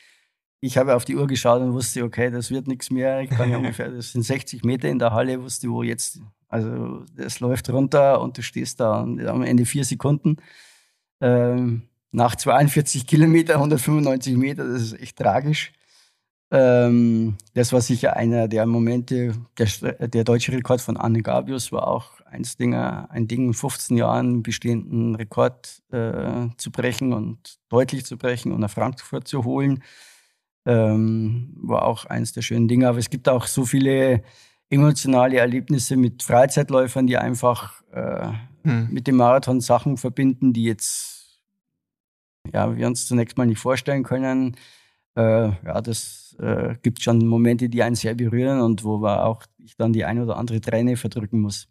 ich 0.60 0.78
habe 0.78 0.96
auf 0.96 1.06
die 1.06 1.16
Uhr 1.16 1.26
geschaut 1.26 1.62
und 1.62 1.74
wusste, 1.74 2.04
okay, 2.04 2.30
das 2.30 2.52
wird 2.52 2.68
nichts 2.68 2.92
mehr. 2.92 3.22
Ich 3.22 3.32
kann 3.32 3.50
ja 3.50 3.58
ungefähr, 3.60 3.90
das 3.90 4.12
sind 4.12 4.22
60 4.22 4.64
Meter 4.64 4.88
in 4.88 5.00
der 5.00 5.12
Halle, 5.12 5.42
wusste, 5.42 5.70
wo 5.70 5.82
jetzt, 5.82 6.22
also 6.48 7.04
das 7.16 7.40
läuft 7.40 7.68
runter 7.72 8.22
und 8.22 8.38
du 8.38 8.44
stehst 8.44 8.80
da 8.80 9.02
und 9.02 9.26
am 9.26 9.42
Ende 9.42 9.66
vier 9.66 9.86
Sekunden. 9.86 10.38
Ähm, 11.20 11.90
nach 12.12 12.36
42 12.36 13.08
Kilometer, 13.08 13.56
195 13.56 14.38
Meter, 14.38 14.68
das 14.68 14.84
ist 14.84 15.02
echt 15.02 15.18
tragisch. 15.18 15.74
Ähm, 16.56 17.36
das 17.54 17.74
war 17.74 17.82
sicher 17.82 18.16
einer 18.16 18.48
der 18.48 18.66
Momente. 18.66 19.34
Der, 19.58 20.08
der 20.08 20.24
deutsche 20.24 20.54
Rekord 20.54 20.80
von 20.80 20.96
Anne 20.96 21.22
Gabius 21.22 21.72
war 21.72 21.88
auch 21.88 22.22
eins 22.26 22.56
Dinger, 22.56 23.08
ein 23.12 23.28
Ding, 23.28 23.48
in 23.48 23.54
15 23.54 23.98
Jahren 23.98 24.42
bestehenden 24.42 25.16
Rekord 25.16 25.82
äh, 25.92 26.48
zu 26.58 26.72
brechen 26.72 27.12
und 27.12 27.58
deutlich 27.70 28.06
zu 28.06 28.18
brechen 28.18 28.52
und 28.52 28.62
nach 28.62 28.72
Frankfurt 28.72 29.28
zu 29.28 29.44
holen. 29.44 29.84
Ähm, 30.66 31.54
war 31.62 31.84
auch 31.84 32.06
eins 32.06 32.32
der 32.32 32.42
schönen 32.42 32.68
Dinge. 32.68 32.88
Aber 32.88 33.00
es 33.00 33.10
gibt 33.10 33.28
auch 33.28 33.48
so 33.48 33.66
viele 33.66 34.24
emotionale 34.70 35.38
Erlebnisse 35.38 35.98
mit 35.98 36.24
Freizeitläufern, 36.24 37.06
die 37.06 37.18
einfach 37.18 37.82
äh, 37.92 38.32
Hm. 38.66 38.88
mit 38.92 39.06
dem 39.06 39.18
Marathon 39.18 39.62
Sachen 39.62 39.96
verbinden, 39.96 40.52
die 40.52 40.64
jetzt 40.64 41.40
ja, 42.52 42.76
wir 42.76 42.88
uns 42.88 43.06
zunächst 43.06 43.38
mal 43.38 43.46
nicht 43.46 43.60
vorstellen 43.60 44.04
können. 44.04 44.56
Äh, 45.16 45.50
ja, 45.66 45.82
das 45.82 46.36
äh, 46.40 46.76
gibt 46.82 47.02
schon 47.02 47.26
Momente, 47.26 47.70
die 47.70 47.84
einen 47.84 47.96
sehr 47.96 48.16
berühren 48.16 48.62
und 48.62 48.84
wo 48.84 48.98
man 48.98 49.20
auch 49.20 49.44
ich 49.58 49.76
dann 49.78 49.94
die 49.94 50.06
ein 50.06 50.22
oder 50.22 50.38
andere 50.38 50.62
Träne 50.62 50.98
verdrücken 50.98 51.42
muss. 51.42 51.68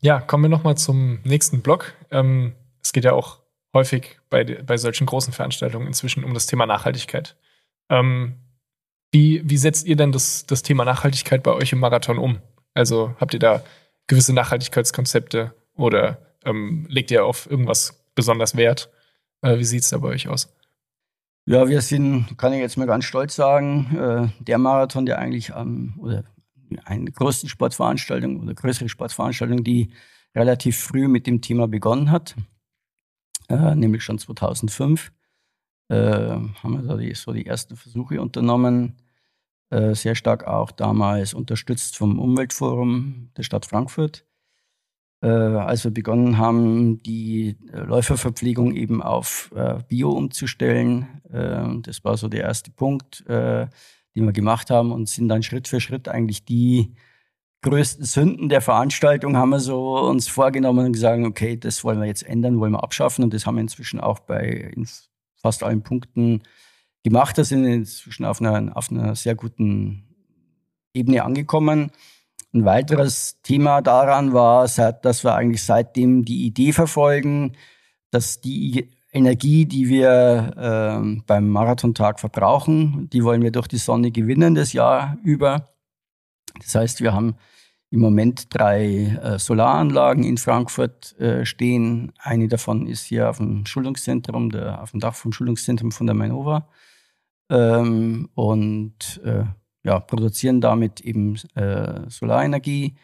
Ja, 0.00 0.20
kommen 0.20 0.44
wir 0.44 0.48
nochmal 0.48 0.76
zum 0.76 1.20
nächsten 1.24 1.60
Block. 1.60 1.92
Ähm, 2.10 2.54
es 2.82 2.92
geht 2.92 3.04
ja 3.04 3.12
auch 3.12 3.40
häufig 3.74 4.18
bei, 4.30 4.44
bei 4.44 4.76
solchen 4.76 5.06
großen 5.06 5.32
Veranstaltungen 5.32 5.86
inzwischen 5.86 6.24
um 6.24 6.32
das 6.32 6.46
Thema 6.46 6.66
Nachhaltigkeit. 6.66 7.36
Ähm, 7.90 8.36
wie, 9.12 9.42
wie 9.44 9.56
setzt 9.56 9.86
ihr 9.86 9.96
denn 9.96 10.12
das, 10.12 10.46
das 10.46 10.62
Thema 10.62 10.84
Nachhaltigkeit 10.84 11.42
bei 11.42 11.52
euch 11.52 11.72
im 11.72 11.80
Marathon 11.80 12.18
um? 12.18 12.38
Also 12.74 13.14
habt 13.18 13.34
ihr 13.34 13.40
da 13.40 13.62
gewisse 14.06 14.32
Nachhaltigkeitskonzepte 14.32 15.54
oder 15.74 16.18
ähm, 16.44 16.86
legt 16.88 17.10
ihr 17.10 17.24
auf 17.24 17.50
irgendwas 17.50 18.04
besonders 18.14 18.56
Wert? 18.56 18.90
Äh, 19.42 19.58
wie 19.58 19.64
sieht 19.64 19.82
es 19.82 19.90
da 19.90 19.98
bei 19.98 20.08
euch 20.08 20.28
aus? 20.28 20.54
Ja, 21.50 21.68
wir 21.68 21.80
sind, 21.80 22.38
kann 22.38 22.52
ich 22.52 22.60
jetzt 22.60 22.76
mal 22.76 22.86
ganz 22.86 23.04
stolz 23.06 23.34
sagen, 23.34 23.96
äh, 23.96 24.28
der 24.40 24.56
Marathon, 24.56 25.04
der 25.04 25.18
eigentlich 25.18 25.52
am, 25.52 25.98
oder 25.98 26.22
eine 26.84 27.10
größte 27.10 27.48
Sportveranstaltung 27.48 28.38
oder 28.40 28.54
größere 28.54 28.88
Sportveranstaltung, 28.88 29.64
die 29.64 29.90
relativ 30.32 30.78
früh 30.78 31.08
mit 31.08 31.26
dem 31.26 31.40
Thema 31.40 31.66
begonnen 31.66 32.12
hat, 32.12 32.36
äh, 33.48 33.74
nämlich 33.74 34.04
schon 34.04 34.16
2005. 34.16 35.10
Äh, 35.88 35.96
haben 35.96 36.54
wir 36.62 36.82
da 36.82 36.96
die, 36.96 37.12
so 37.14 37.32
die 37.32 37.46
ersten 37.46 37.74
Versuche 37.74 38.20
unternommen, 38.20 38.96
sehr 39.72 40.16
stark 40.16 40.48
auch 40.48 40.72
damals 40.72 41.32
unterstützt 41.32 41.96
vom 41.96 42.18
Umweltforum 42.18 43.30
der 43.36 43.44
Stadt 43.44 43.66
Frankfurt. 43.66 44.24
Äh, 45.22 45.28
als 45.28 45.84
wir 45.84 45.90
begonnen 45.90 46.38
haben, 46.38 47.02
die 47.02 47.56
Läuferverpflegung 47.72 48.74
eben 48.74 49.02
auf 49.02 49.50
äh, 49.54 49.78
Bio 49.86 50.12
umzustellen, 50.12 51.20
äh, 51.30 51.80
das 51.82 52.02
war 52.04 52.16
so 52.16 52.28
der 52.28 52.44
erste 52.44 52.70
Punkt, 52.70 53.24
den 53.28 54.24
wir 54.26 54.32
gemacht 54.32 54.70
haben 54.70 54.92
und 54.92 55.08
sind 55.08 55.28
dann 55.28 55.42
Schritt 55.42 55.68
für 55.68 55.80
Schritt 55.80 56.08
eigentlich 56.08 56.44
die 56.44 56.94
größten 57.62 58.04
Sünden 58.04 58.48
der 58.48 58.60
Veranstaltung 58.60 59.36
haben 59.36 59.50
wir 59.50 59.60
so 59.60 59.98
uns 59.98 60.26
vorgenommen 60.26 60.86
und 60.86 60.92
gesagt, 60.94 61.22
okay, 61.24 61.56
das 61.56 61.84
wollen 61.84 62.00
wir 62.00 62.06
jetzt 62.06 62.26
ändern, 62.26 62.58
wollen 62.58 62.72
wir 62.72 62.82
abschaffen 62.82 63.22
und 63.22 63.34
das 63.34 63.46
haben 63.46 63.56
wir 63.56 63.62
inzwischen 63.62 64.00
auch 64.00 64.20
bei 64.20 64.72
fast 65.36 65.62
allen 65.62 65.82
Punkten 65.82 66.42
gemacht. 67.04 67.36
Da 67.36 67.44
sind 67.44 67.62
wir 67.62 67.74
inzwischen 67.74 68.24
auf 68.24 68.40
einer, 68.40 68.76
auf 68.76 68.90
einer 68.90 69.14
sehr 69.14 69.34
guten 69.34 70.04
Ebene 70.94 71.22
angekommen. 71.22 71.90
Ein 72.52 72.64
weiteres 72.64 73.40
Thema 73.42 73.80
daran 73.80 74.32
war, 74.32 74.66
dass 74.66 75.24
wir 75.24 75.34
eigentlich 75.34 75.62
seitdem 75.62 76.24
die 76.24 76.46
Idee 76.46 76.72
verfolgen, 76.72 77.56
dass 78.10 78.40
die 78.40 78.90
Energie, 79.12 79.66
die 79.66 79.88
wir 79.88 80.52
äh, 80.56 81.22
beim 81.26 81.48
Marathontag 81.48 82.18
verbrauchen, 82.20 83.08
die 83.10 83.24
wollen 83.24 83.42
wir 83.42 83.52
durch 83.52 83.68
die 83.68 83.78
Sonne 83.78 84.10
gewinnen 84.10 84.54
das 84.54 84.72
Jahr 84.72 85.16
über. 85.22 85.68
Das 86.60 86.74
heißt, 86.74 87.00
wir 87.00 87.12
haben 87.12 87.36
im 87.90 88.00
Moment 88.00 88.54
drei 88.54 89.18
äh, 89.22 89.38
Solaranlagen 89.38 90.22
in 90.22 90.38
Frankfurt 90.38 91.18
äh, 91.18 91.44
stehen. 91.44 92.12
Eine 92.18 92.46
davon 92.46 92.86
ist 92.86 93.04
hier 93.04 93.28
auf 93.28 93.38
dem 93.38 93.66
Schulungszentrum, 93.66 94.50
der, 94.50 94.80
auf 94.80 94.92
dem 94.92 95.00
Dach 95.00 95.14
vom 95.14 95.32
Schulungszentrum 95.32 95.90
von 95.90 96.06
der 96.06 96.14
Mainova. 96.14 96.68
Ähm, 97.48 98.28
und 98.34 99.20
äh, 99.24 99.44
ja, 99.84 99.98
produzieren 100.00 100.60
damit 100.60 101.00
eben 101.00 101.36
äh, 101.54 102.08
Solarenergie 102.08 102.96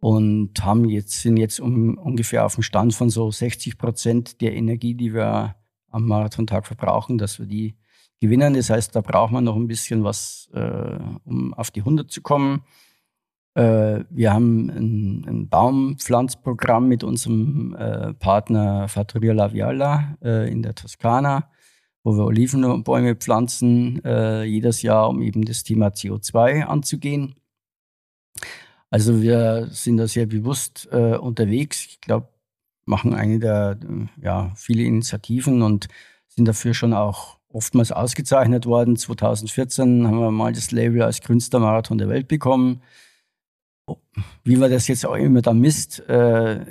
und 0.00 0.52
haben 0.62 0.88
jetzt, 0.88 1.22
sind 1.22 1.36
jetzt 1.36 1.60
um, 1.60 1.96
ungefähr 1.98 2.44
auf 2.44 2.54
dem 2.54 2.62
Stand 2.62 2.94
von 2.94 3.10
so 3.10 3.30
60 3.30 3.78
Prozent 3.78 4.40
der 4.40 4.54
Energie, 4.54 4.94
die 4.94 5.14
wir 5.14 5.56
am 5.90 6.06
Marathontag 6.06 6.66
verbrauchen, 6.66 7.18
dass 7.18 7.38
wir 7.38 7.46
die 7.46 7.76
gewinnen. 8.20 8.54
Das 8.54 8.70
heißt, 8.70 8.94
da 8.94 9.00
braucht 9.00 9.32
man 9.32 9.44
noch 9.44 9.56
ein 9.56 9.66
bisschen 9.66 10.04
was, 10.04 10.48
äh, 10.52 10.98
um 11.24 11.54
auf 11.54 11.70
die 11.70 11.80
100 11.80 12.10
zu 12.10 12.22
kommen. 12.22 12.62
Äh, 13.54 14.04
wir 14.10 14.32
haben 14.34 14.68
ein, 14.68 15.24
ein, 15.26 15.48
Baumpflanzprogramm 15.48 16.88
mit 16.88 17.02
unserem 17.02 17.74
äh, 17.74 18.12
Partner 18.14 18.86
Fattoria 18.88 19.32
La 19.32 20.16
äh, 20.22 20.50
in 20.50 20.62
der 20.62 20.74
Toskana, 20.74 21.48
wo 22.06 22.16
wir 22.16 22.24
Olivenbäume 22.24 23.16
pflanzen, 23.16 24.00
äh, 24.04 24.44
jedes 24.44 24.82
Jahr, 24.82 25.08
um 25.08 25.22
eben 25.22 25.44
das 25.44 25.64
Thema 25.64 25.88
CO2 25.88 26.62
anzugehen. 26.62 27.34
Also 28.90 29.20
wir 29.20 29.66
sind 29.72 29.96
da 29.96 30.06
sehr 30.06 30.26
bewusst 30.26 30.88
äh, 30.92 31.16
unterwegs. 31.16 31.84
Ich 31.86 32.00
glaube, 32.00 32.28
machen 32.84 33.12
eine 33.12 33.40
der, 33.40 33.78
ja, 34.22 34.52
viele 34.54 34.84
Initiativen 34.84 35.62
und 35.62 35.88
sind 36.28 36.46
dafür 36.46 36.74
schon 36.74 36.92
auch 36.92 37.38
oftmals 37.48 37.90
ausgezeichnet 37.90 38.66
worden. 38.66 38.96
2014 38.96 40.06
haben 40.06 40.20
wir 40.20 40.30
mal 40.30 40.52
das 40.52 40.70
Label 40.70 41.02
als 41.02 41.20
grünster 41.20 41.58
Marathon 41.58 41.98
der 41.98 42.08
Welt 42.08 42.28
bekommen 42.28 42.82
wie 44.44 44.56
man 44.56 44.70
das 44.70 44.88
jetzt 44.88 45.06
auch 45.06 45.14
immer 45.14 45.42
da 45.42 45.52
misst, 45.52 46.00
äh, 46.08 46.64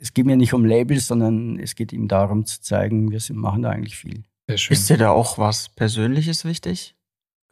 es 0.00 0.14
geht 0.14 0.24
mir 0.24 0.36
nicht 0.36 0.54
um 0.54 0.64
Labels, 0.64 1.06
sondern 1.06 1.58
es 1.58 1.74
geht 1.74 1.92
ihm 1.92 2.08
darum 2.08 2.46
zu 2.46 2.60
zeigen, 2.60 3.10
wir 3.10 3.20
sind, 3.20 3.36
machen 3.36 3.62
da 3.62 3.70
eigentlich 3.70 3.96
viel. 3.96 4.24
Ist 4.54 4.90
dir 4.90 4.98
da 4.98 5.10
auch 5.10 5.38
was 5.38 5.68
Persönliches 5.68 6.44
wichtig? 6.44 6.94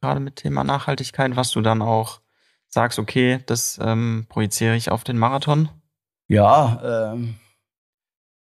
Gerade 0.00 0.20
mit 0.20 0.37
Thema 0.37 0.64
Nachhaltigkeit, 0.64 1.37
was 1.37 1.50
du 1.50 1.61
dann 1.61 1.82
auch 1.82 2.20
sagst, 2.68 2.98
okay, 2.98 3.40
das 3.46 3.78
ähm, 3.82 4.26
projiziere 4.28 4.76
ich 4.76 4.90
auf 4.90 5.04
den 5.04 5.18
Marathon? 5.18 5.68
Ja, 6.28 7.12
ähm, 7.12 7.37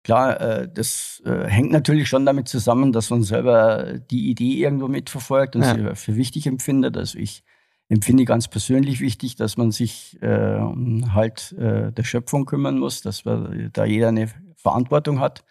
klar, 0.04 0.40
äh, 0.42 0.70
das 0.72 1.22
äh, 1.26 1.46
hängt 1.48 1.72
natürlich 1.72 2.10
schon 2.10 2.26
damit 2.26 2.48
zusammen, 2.48 2.92
dass 2.92 3.10
man 3.10 3.24
selber 3.24 4.00
die 4.00 4.30
Idee 4.30 4.62
irgendwo 4.62 4.88
mitverfolgt 4.88 5.56
und 5.56 5.64
ja. 5.64 5.76
sie 5.76 5.96
für 5.96 6.16
wichtig 6.16 6.46
empfindet. 6.46 6.98
Also 6.98 7.18
ich 7.18 7.44
empfinde 7.88 8.26
ganz 8.26 8.48
persönlich 8.48 9.00
wichtig, 9.00 9.36
dass 9.36 9.58
man 9.58 9.72
sich 9.72 10.22
äh, 10.22 10.56
um 10.56 11.14
halt 11.14 11.54
äh, 11.54 11.92
der 11.92 12.04
Schöpfung 12.04 12.46
kümmern 12.46 12.78
muss, 12.78 13.02
dass 13.02 13.26
wir, 13.26 13.70
da 13.74 13.86
jeder 13.86 14.10
eine 14.10 14.30
Verantwortung 14.58 15.20
hat. 15.20 15.44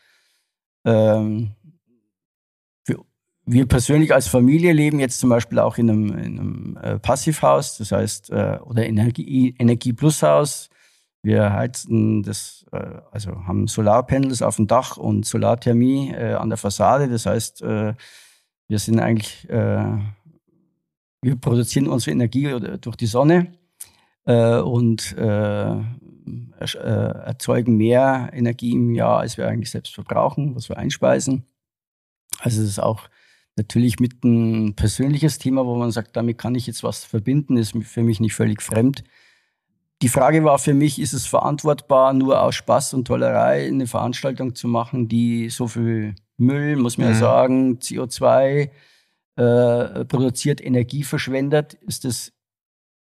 Ähm, 0.84 1.56
wir 3.50 3.66
persönlich 3.66 4.12
als 4.12 4.28
Familie 4.28 4.72
leben 4.72 5.00
jetzt 5.00 5.20
zum 5.20 5.30
Beispiel 5.30 5.58
auch 5.58 5.78
in 5.78 5.88
einem, 5.88 6.18
in 6.18 6.38
einem 6.38 6.78
äh, 6.82 6.98
Passivhaus, 6.98 7.78
das 7.78 7.92
heißt, 7.92 8.30
äh, 8.30 8.58
oder 8.62 8.87
Energie, 8.87 9.54
Energie 9.58 9.94
Plus 9.94 10.22
Haus. 10.22 10.68
Wir 11.22 11.52
heizen 11.52 12.22
das, 12.22 12.66
äh, 12.72 13.00
also 13.11 13.46
haben 13.46 13.66
Solarpanels 13.66 14.42
auf 14.42 14.56
dem 14.56 14.66
Dach 14.66 14.98
und 14.98 15.24
Solarthermie 15.24 16.12
äh, 16.12 16.34
an 16.34 16.50
der 16.50 16.58
Fassade. 16.58 17.08
Das 17.08 17.26
heißt, 17.26 17.62
äh, 17.62 17.94
wir 18.68 18.78
sind 18.78 19.00
eigentlich 19.00 19.48
wir 21.20 21.34
produzieren 21.40 21.88
unsere 21.88 22.12
Energie 22.12 22.54
durch 22.80 22.96
die 22.96 23.06
Sonne 23.06 23.54
und 24.24 25.16
erzeugen 26.61 27.76
mehr 27.78 28.30
Energie 28.34 28.72
im 28.72 28.94
Jahr, 28.94 29.20
als 29.20 29.38
wir 29.38 29.48
eigentlich 29.48 29.70
selbst 29.70 29.94
verbrauchen, 29.94 30.54
was 30.54 30.68
wir 30.68 30.76
einspeisen. 30.76 31.46
Also 32.40 32.62
es 32.62 32.68
ist 32.68 32.78
auch 32.78 33.08
natürlich 33.59 34.01
mit 34.01 34.25
ein 34.25 34.75
persönliches 34.75 35.38
Thema, 35.38 35.66
wo 35.66 35.77
man 35.77 35.90
sagt, 35.90 36.16
damit 36.16 36.38
kann 36.38 36.55
ich 36.55 36.66
jetzt 36.66 36.83
was 36.83 37.05
verbinden, 37.05 37.57
ist 37.57 37.75
für 37.83 38.03
mich 38.03 38.21
nicht 38.21 38.35
völlig 38.35 38.62
fremd. 38.62 39.05
Die 40.01 40.09
Frage 40.09 40.44
war 40.44 40.59
für 40.59 40.75
mich, 40.75 41.01
ist 41.01 41.12
es 41.12 41.27
verantwortbar, 41.27 42.12
nur 42.14 42.40
aus 42.40 42.55
Spaß 42.55 42.94
und 42.94 43.07
Tollerei 43.07 43.66
eine 43.66 43.87
Veranstaltung 43.87 44.55
zu 44.55 44.68
machen, 44.68 45.09
die 45.09 45.51
so 45.51 45.66
viel 45.66 46.14
Müll, 46.37 46.77
muss 46.77 46.99
man 46.99 47.09
mhm. 47.09 47.12
ja 47.14 47.18
sagen, 47.18 47.79
CO2, 47.79 48.71
äh, 49.37 50.05
produziert, 50.05 50.64
Energie 50.64 51.03
verschwendet, 51.03 51.75
ist 51.75 52.05
das 52.05 52.33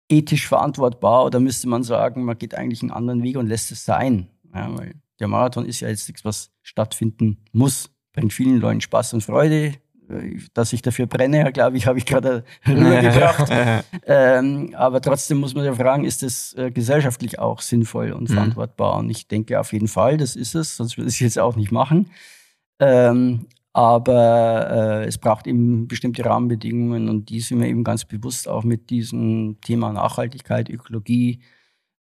ethisch 0.10 0.48
verantwortbar 0.48 1.26
oder 1.26 1.39
müsste 1.39 1.68
man 1.68 1.84
sagen, 1.84 2.24
man 2.24 2.38
geht 2.38 2.56
eigentlich 2.56 2.82
einen 2.82 2.91
anderen 2.91 3.24
Weg 3.24 3.38
und 3.38 3.48
lässt 3.48 3.72
es 3.72 3.86
sein? 3.86 4.30
Ja, 4.54 4.70
weil 4.78 4.96
der 5.20 5.28
Marathon 5.28 5.65
ist 5.65 5.80
ja 5.80 5.89
jetzt 5.89 6.08
nichts, 6.08 6.24
was 6.26 6.52
stattfinden 6.62 7.44
muss. 7.52 7.89
Bringt 8.13 8.34
vielen 8.34 8.60
Leuten 8.60 8.82
Spaß 8.82 9.13
und 9.13 9.22
Freude. 9.22 9.74
Dass 10.54 10.74
ich 10.74 10.82
dafür 10.82 11.08
brenne, 11.08 11.52
glaube 11.52 11.78
ich, 11.78 11.88
habe 11.88 11.98
ich 11.98 12.06
gerade 12.06 12.44
rübergebracht. 12.68 13.52
ähm, 14.06 14.74
aber 14.78 15.02
trotzdem 15.02 15.38
muss 15.39 15.56
man 15.56 15.65
ja 15.65 15.74
fragen, 15.74 16.04
ist 16.04 16.24
das 16.24 16.54
äh, 16.58 16.72
gesellschaftlich 16.72 17.39
auch 17.39 17.62
sinnvoll 17.62 18.12
und 18.12 18.30
mhm. 18.30 18.34
verantwortbar? 18.34 18.98
Und 18.98 19.10
ich 19.10 19.28
denke 19.28 19.60
auf 19.60 19.74
jeden 19.74 19.88
Fall, 19.88 20.18
das 20.18 20.36
ist 20.36 20.56
es, 20.56 20.78
sonst 20.78 20.98
würde 20.98 21.10
ich 21.10 21.15
es 21.15 21.22
jetzt 21.22 21.39
auch 21.39 21.56
nicht 21.56 21.72
machen. 21.72 22.12
Ähm, 22.80 23.48
aber 23.74 24.70
äh, 24.72 25.06
es 25.06 25.18
braucht 25.18 25.48
eben 25.48 25.89
bestimmte 25.89 26.24
Rahmenbedingungen 26.24 27.10
und 27.10 27.30
die 27.30 27.41
sind 27.41 27.60
wir 27.60 27.68
eben 27.68 27.84
ganz 27.84 28.06
bewusst 28.06 28.48
auch 28.48 28.63
mit 28.63 28.89
diesem 28.89 29.58
Thema 29.60 29.91
Nachhaltigkeit, 29.91 30.70
Ökologie, 30.70 31.41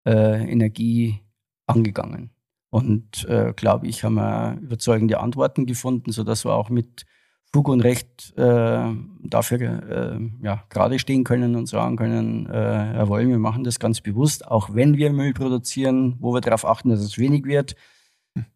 äh, 0.04 0.50
Energie 0.50 1.20
angegangen. 1.66 2.30
Und 2.70 3.24
äh, 3.28 3.52
glaube 3.54 3.86
ich, 3.86 4.04
haben 4.04 4.14
wir 4.14 4.58
überzeugende 4.60 5.20
Antworten 5.20 5.66
gefunden, 5.66 6.12
sodass 6.12 6.44
wir 6.44 6.54
auch 6.54 6.70
mit 6.70 7.04
Fug 7.52 7.68
und 7.68 7.80
Recht 7.80 8.32
äh, 8.36 8.94
dafür 9.22 9.60
äh, 9.60 10.46
ja, 10.46 10.64
gerade 10.68 10.98
stehen 11.00 11.24
können 11.24 11.56
und 11.56 11.66
sagen 11.66 11.96
können, 11.96 12.46
äh, 12.46 12.96
jawohl, 12.96 13.26
wir 13.26 13.38
machen 13.38 13.64
das 13.64 13.80
ganz 13.80 14.00
bewusst, 14.00 14.46
auch 14.46 14.72
wenn 14.72 14.96
wir 14.96 15.12
Müll 15.12 15.32
produzieren, 15.32 16.16
wo 16.20 16.32
wir 16.32 16.40
darauf 16.40 16.64
achten, 16.64 16.90
dass 16.90 17.00
es 17.00 17.18
wenig 17.18 17.44
wird, 17.44 17.74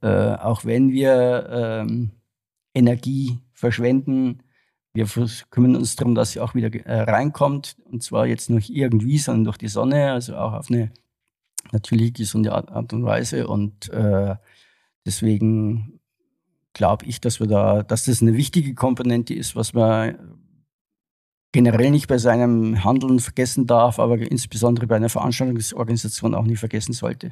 äh, 0.01 0.35
auch 0.35 0.65
wenn 0.65 0.93
wir 0.93 1.49
ähm, 1.51 2.13
Energie 2.73 3.41
verschwenden. 3.53 4.43
Wir 4.93 5.07
kümmern 5.51 5.75
uns 5.75 5.97
darum, 5.97 6.15
dass 6.15 6.33
sie 6.33 6.41
auch 6.41 6.55
wieder 6.55 6.73
äh, 6.87 7.01
reinkommt. 7.01 7.77
Und 7.85 8.05
zwar 8.05 8.27
jetzt 8.27 8.49
nicht 8.49 8.71
irgendwie, 8.71 9.19
sondern 9.19 9.45
durch 9.45 9.59
die 9.59 9.69
Sonne, 9.69 10.13
also 10.13 10.37
auch 10.37 10.53
auf 10.53 10.71
eine 10.71 10.93
natürlich 11.73 12.15
gesunde 12.15 12.53
Art 12.53 12.93
und 12.93 13.05
Weise. 13.05 13.49
Und 13.49 13.89
äh, 13.91 14.37
deswegen 15.05 15.94
glaube 16.75 17.07
ich, 17.07 17.21
dass 17.21 17.41
wir 17.41 17.47
da, 17.47 17.83
dass 17.83 18.05
das 18.05 18.21
eine 18.21 18.35
wichtige 18.35 18.75
Komponente 18.75 19.33
ist, 19.33 19.57
was 19.57 19.73
man 19.73 20.19
generell 21.53 21.91
nicht 21.91 22.09
bei 22.09 22.19
seinem 22.19 22.85
Handeln 22.85 23.21
vergessen 23.21 23.67
darf, 23.67 23.99
aber 23.99 24.19
insbesondere 24.19 24.87
bei 24.87 24.97
einer 24.97 25.09
Veranstaltungsorganisation 25.09 26.35
auch 26.35 26.45
nicht 26.45 26.59
vergessen 26.59 26.93
sollte. 26.93 27.31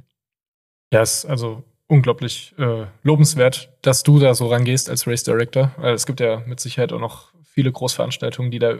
Ja, 0.92 1.02
es, 1.02 1.26
also 1.26 1.64
unglaublich 1.88 2.55
äh, 2.57 2.87
lobenswert, 3.02 3.70
dass 3.83 4.02
du 4.02 4.18
da 4.18 4.35
so 4.35 4.46
rangehst 4.46 4.88
als 4.88 5.07
Race 5.07 5.24
Director. 5.24 5.72
Weil 5.76 5.94
es 5.94 6.07
gibt 6.07 6.20
ja 6.20 6.42
mit 6.46 6.61
Sicherheit 6.61 6.92
auch 6.92 7.00
noch 7.00 7.35
viele 7.42 7.72
Großveranstaltungen, 7.72 8.50
die 8.50 8.59
da 8.59 8.76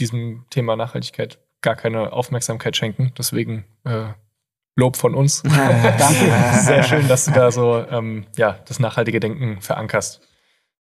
diesem 0.00 0.46
Thema 0.50 0.76
Nachhaltigkeit 0.76 1.38
gar 1.60 1.74
keine 1.74 2.12
Aufmerksamkeit 2.12 2.76
schenken. 2.76 3.12
Deswegen 3.18 3.64
äh, 3.84 4.08
Lob 4.76 4.96
von 4.96 5.14
uns. 5.14 5.42
Danke. 5.98 6.32
Sehr 6.62 6.82
schön, 6.82 7.08
dass 7.08 7.24
du 7.24 7.30
da 7.32 7.50
so 7.50 7.82
ähm, 7.90 8.24
ja, 8.36 8.58
das 8.68 8.78
nachhaltige 8.78 9.20
Denken 9.20 9.60
verankerst. 9.62 10.20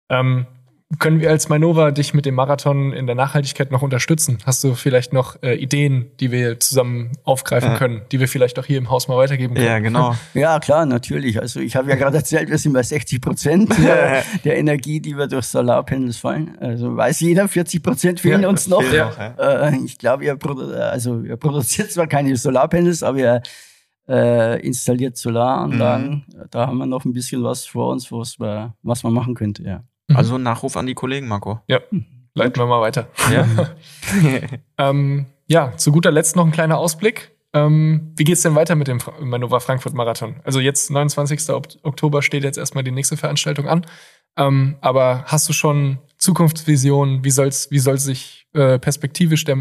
Ähm, 0.09 0.45
können 0.99 1.19
wir 1.19 1.29
als 1.31 1.49
Mainova 1.49 1.89
dich 1.91 2.13
mit 2.13 2.25
dem 2.27 2.35
Marathon 2.35 2.93
in 2.93 3.07
der 3.07 3.15
Nachhaltigkeit 3.15 3.71
noch 3.71 3.81
unterstützen? 3.81 4.37
Hast 4.45 4.63
du 4.63 4.75
vielleicht 4.75 5.13
noch 5.13 5.41
äh, 5.41 5.55
Ideen, 5.55 6.11
die 6.19 6.31
wir 6.31 6.59
zusammen 6.59 7.13
aufgreifen 7.23 7.71
Ja. 7.71 7.77
können, 7.77 8.01
die 8.11 8.19
wir 8.19 8.27
vielleicht 8.27 8.59
auch 8.59 8.65
hier 8.65 8.77
im 8.77 8.89
Haus 8.91 9.07
mal 9.07 9.17
weitergeben 9.17 9.55
können? 9.55 9.65
Ja, 9.65 9.79
genau. 9.79 10.15
Ja, 10.33 10.59
klar, 10.59 10.85
natürlich. 10.85 11.41
Also 11.41 11.59
ich 11.61 11.75
habe 11.75 11.89
ja 11.89 11.95
gerade 11.95 12.17
erzählt, 12.17 12.49
wir 12.49 12.57
sind 12.57 12.73
bei 12.73 12.83
60 12.83 13.19
Prozent 13.21 13.75
der, 13.83 14.23
der 14.43 14.57
Energie, 14.57 14.99
die 14.99 15.17
wir 15.17 15.27
durch 15.27 15.45
Solarpanels 15.47 16.17
fallen. 16.17 16.55
Also 16.59 16.95
weiß 16.95 17.21
jeder, 17.21 17.47
40 17.47 17.81
Prozent 17.81 18.19
fehlen 18.19 18.43
Ja, 18.43 18.49
uns 18.49 18.67
noch. 18.67 18.83
fehlen 18.83 19.07
noch, 19.07 19.17
ja. 19.17 19.69
Äh, 19.69 19.77
ich 19.85 19.97
glaube, 19.97 20.25
ihr, 20.25 20.35
produ 20.35 20.71
also, 20.73 21.21
ihr 21.21 21.37
produziert 21.37 21.91
zwar 21.91 22.07
keine 22.07 22.35
Solarpanels, 22.35 23.01
aber 23.01 23.17
ihr 23.17 23.41
äh, 24.07 24.59
installiert 24.65 25.17
Solaranlagen. 25.17 26.25
Mhm. 26.27 26.43
Da 26.51 26.67
haben 26.67 26.77
wir 26.77 26.85
noch 26.85 27.05
ein 27.05 27.13
bisschen 27.13 27.43
was 27.43 27.65
vor 27.65 27.91
uns, 27.91 28.11
was, 28.11 28.39
wir, 28.39 28.73
was 28.83 29.03
man 29.03 29.13
machen 29.13 29.33
könnte. 29.35 29.63
Ja. 29.63 29.83
Also 30.13 30.35
ein 30.35 30.43
Nachruf 30.43 30.77
an 30.77 30.85
die 30.85 30.93
Kollegen, 30.93 31.27
Marco. 31.27 31.59
Ja, 31.67 31.79
leiten 32.35 32.61
wir 32.61 32.67
mal 32.67 32.81
weiter. 32.81 33.07
Ja. 33.31 33.47
Ähm, 34.77 35.25
ja, 35.47 35.75
zu 35.77 35.91
guter 35.91 36.11
Letzt 36.11 36.35
noch 36.35 36.45
ein 36.45 36.51
kleiner 36.51 36.77
Ausblick. 36.77 37.31
Ähm, 37.53 38.11
wie 38.17 38.23
geht's 38.25 38.41
denn 38.41 38.55
weiter 38.55 38.75
mit 38.75 38.87
dem 38.87 38.99
Manova 39.21 39.59
Frankfurt 39.59 39.93
Marathon? 39.93 40.35
Also 40.43 40.59
jetzt 40.59 40.91
29. 40.91 41.49
Ok- 41.51 41.77
Oktober 41.83 42.21
steht 42.21 42.43
jetzt 42.43 42.57
erstmal 42.57 42.83
die 42.83 42.91
nächste 42.91 43.15
Veranstaltung 43.17 43.67
an. 43.67 43.85
Ähm, 44.37 44.75
aber 44.81 45.23
hast 45.27 45.47
du 45.47 45.53
schon 45.53 45.99
Zukunftsvisionen? 46.17 47.23
Wie 47.23 47.31
soll's, 47.31 47.71
wie 47.71 47.79
soll 47.79 47.97
sich 47.97 48.47
äh, 48.53 48.77
perspektivisch 48.79 49.45
der 49.45 49.57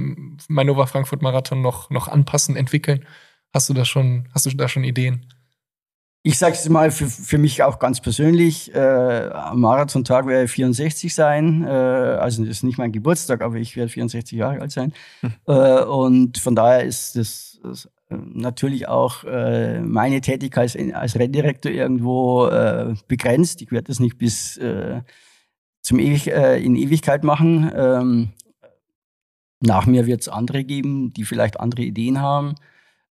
Manova 0.49 0.87
Frankfurt 0.87 1.23
Marathon 1.23 1.63
noch, 1.63 1.91
noch 1.91 2.09
anpassen, 2.09 2.57
entwickeln? 2.57 3.05
Hast 3.55 3.69
du 3.69 3.73
da 3.73 3.85
schon, 3.85 4.29
hast 4.35 4.47
du 4.47 4.51
da 4.51 4.69
schon 4.69 4.83
Ideen? 4.83 5.27
Ich 6.25 6.39
sage 6.39 6.55
es 6.55 6.69
mal 6.69 6.91
für, 6.91 7.07
für 7.07 7.39
mich 7.39 7.63
auch 7.63 7.79
ganz 7.79 8.01
persönlich. 8.01 8.75
Äh, 8.75 8.79
am 8.79 9.61
Marathontag 9.61 10.27
werde 10.27 10.47
ich 10.47 10.51
64 10.51 11.15
sein. 11.15 11.63
Äh, 11.63 11.69
also 11.69 12.43
das 12.43 12.51
ist 12.51 12.63
nicht 12.65 12.79
mein 12.79 12.91
Geburtstag, 12.91 13.43
aber 13.43 13.55
ich 13.57 13.77
werde 13.77 13.91
64 13.91 14.37
Jahre 14.37 14.61
alt 14.61 14.73
sein. 14.73 14.93
Äh, 15.47 15.85
und 15.85 16.39
von 16.39 16.57
daher 16.57 16.85
ist 16.85 17.17
das, 17.17 17.61
das 17.63 17.85
äh, 18.09 18.17
natürlich 18.17 18.89
auch 18.89 19.23
äh, 19.23 19.81
meine 19.81 20.21
Tätigkeit 20.21 20.75
als, 20.75 20.95
als 20.95 21.17
Renndirektor 21.17 21.71
irgendwo 21.71 22.47
äh, 22.47 22.95
begrenzt. 23.07 23.63
Ich 23.63 23.71
werde 23.71 23.89
das 23.89 24.01
nicht 24.01 24.19
bis 24.19 24.57
äh, 24.57 25.03
zum 25.83 26.01
Ewig, 26.01 26.27
äh, 26.29 26.59
in 26.61 26.75
Ewigkeit 26.75 27.23
machen. 27.23 27.71
Ähm, 27.77 28.33
nach 29.61 29.87
mir 29.87 30.07
wird 30.07 30.23
es 30.23 30.29
andere 30.29 30.65
geben, 30.65 31.13
die 31.13 31.25
vielleicht 31.25 31.61
andere 31.61 31.83
Ideen 31.83 32.21
haben 32.21 32.57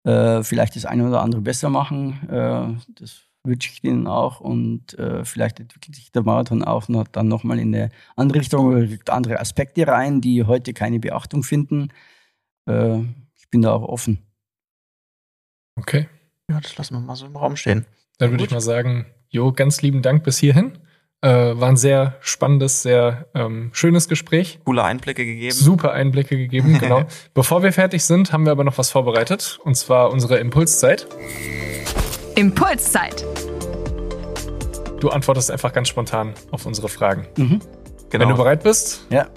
äh, 0.04 0.44
vielleicht 0.44 0.76
das 0.76 0.86
eine 0.86 1.08
oder 1.08 1.22
andere 1.22 1.42
besser 1.42 1.70
machen. 1.70 2.28
Äh, 2.30 2.82
das 3.00 3.22
wünsche 3.44 3.70
ich 3.72 3.82
denen 3.82 4.08
auch. 4.08 4.40
Und 4.40 4.98
äh, 4.98 5.26
vielleicht 5.26 5.60
entwickelt 5.60 5.96
sich 5.96 6.12
der 6.12 6.24
Marathon 6.24 6.64
auch 6.64 6.88
noch, 6.88 7.08
dann 7.08 7.28
nochmal 7.28 7.60
in 7.60 7.74
eine 7.76 7.90
andere 8.16 8.40
Richtung 8.40 8.68
oder 8.68 8.88
andere 9.08 9.40
Aspekte 9.40 9.88
rein, 9.88 10.22
die 10.22 10.44
heute 10.44 10.74
keine 10.74 11.00
Beachtung 11.00 11.44
finden. 11.44 11.90
Äh, 12.68 13.00
ich 13.36 13.50
bin 13.50 13.62
da 13.62 13.74
auch 13.74 13.84
offen. 13.84 14.20
Okay. 15.76 16.08
ja, 16.50 16.62
das 16.62 16.78
lassen 16.78 16.96
wir 16.96 17.00
mal 17.02 17.16
so 17.16 17.26
im 17.26 17.36
Raum 17.36 17.56
stehen. 17.56 17.86
Dann 18.20 18.32
würde 18.32 18.44
ich 18.44 18.52
mal 18.52 18.62
sagen, 18.62 19.08
Jo, 19.34 19.52
ganz 19.52 19.82
lieben 19.82 20.04
Dank 20.04 20.24
bis 20.24 20.38
hierhin. 20.38 20.78
Äh, 21.24 21.58
war 21.58 21.70
ein 21.70 21.78
sehr 21.78 22.16
spannendes, 22.20 22.82
sehr 22.84 23.28
ähm, 23.34 23.70
schönes 23.72 24.10
Gespräch. 24.10 24.60
Coole 24.66 24.84
Einblicke 24.84 25.26
gegeben. 25.26 25.56
Super 25.56 25.94
Einblicke 25.94 26.36
gegeben, 26.36 26.78
genau. 26.82 27.06
Bevor 27.34 27.64
wir 27.64 27.72
fertig 27.72 28.04
sind, 28.04 28.34
haben 28.34 28.44
wir 28.46 28.52
aber 28.52 28.66
noch 28.66 28.78
was 28.78 28.92
vorbereitet. 28.92 29.58
Und 29.64 29.76
zwar 29.76 30.12
unsere 30.12 30.38
Impulszeit. 30.40 31.08
Impulszeit. 32.36 33.26
Du 35.00 35.10
antwortest 35.10 35.50
einfach 35.50 35.72
ganz 35.72 35.88
spontan 35.88 36.34
auf 36.52 36.66
unsere 36.66 36.90
Fragen. 36.90 37.26
Mhm. 37.38 37.60
Wenn 38.12 38.20
du 38.20 38.26
Genau. 38.28 38.36
bereit 38.38 38.64
bist, 38.64 39.06
Ja. 39.10 39.28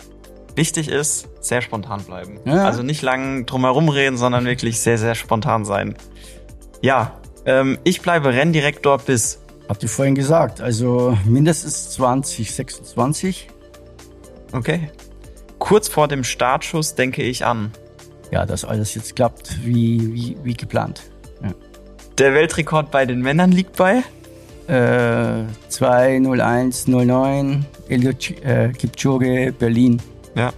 Wichtig 0.57 0.89
ist, 0.89 1.29
sehr 1.41 1.61
spontan 1.61 2.03
bleiben. 2.03 2.41
Ja. 2.47 2.65
Also 2.65 2.83
nicht 2.83 3.03
lang 3.03 3.45
drumherum 3.47 3.91
reden, 3.91 4.17
sondern 4.17 4.45
wirklich 4.47 4.81
sehr, 4.81 4.97
sehr 4.97 5.15
spontan 5.15 5.65
sein. 5.67 5.95
Ja, 6.81 7.21
ähm, 7.45 7.79
ich 7.85 8.01
bleibe 8.01 8.31
Renndirektor 8.33 8.99
bis. 8.99 9.39
Habt 9.69 9.83
ihr 9.83 9.89
vorhin 9.89 10.15
gesagt. 10.15 10.61
Also 10.61 11.17
mindestens 11.25 11.91
2026. 11.91 13.49
Okay. 14.53 14.91
Kurz 15.59 15.89
vor 15.89 16.09
dem 16.09 16.23
Startschuss 16.25 16.95
denke 16.95 17.23
ich 17.23 17.45
an. 17.45 17.73
Ja, 18.31 18.47
dass 18.47 18.65
alles 18.65 18.95
jetzt 18.95 19.17
klappt, 19.17 19.65
wie, 19.65 20.15
wie, 20.15 20.37
wie 20.43 20.55
geplant. 20.55 21.11
Der 22.19 22.33
Weltrekord 22.33 22.91
bei 22.91 23.05
den 23.05 23.21
Männern 23.21 23.53
liegt 23.53 23.77
bei. 23.77 24.03
Äh, 24.69 25.45
20109 25.69 27.67
Eliud 27.89 28.31
äh, 28.43 28.71
Kipchoge 28.71 29.55
Berlin. 29.57 30.01
Ja. 30.35 30.53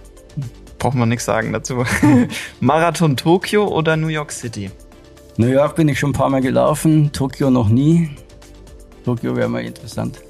Braucht 0.79 0.95
man 0.95 1.09
nichts 1.09 1.25
sagen 1.25 1.51
dazu. 1.51 1.83
Marathon 2.61 3.17
Tokio 3.17 3.67
oder 3.67 3.97
New 3.97 4.07
York 4.07 4.31
City? 4.31 4.71
New 5.35 5.47
York 5.47 5.75
bin 5.75 5.89
ich 5.89 5.99
schon 5.99 6.11
ein 6.11 6.13
paar 6.13 6.29
Mal 6.29 6.41
gelaufen, 6.41 7.11
Tokio 7.11 7.49
noch 7.49 7.67
nie. 7.69 8.09
Tokio 9.09 9.35
wäre 9.35 9.49
mal 9.49 9.63
interessant. 9.63 10.21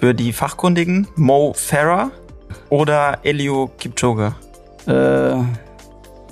Für 0.00 0.14
die 0.14 0.32
Fachkundigen 0.32 1.06
Mo 1.14 1.52
Farah 1.54 2.10
oder 2.70 3.20
Elio 3.22 3.70
Kipchoge? 3.78 4.34
Äh, 4.86 5.36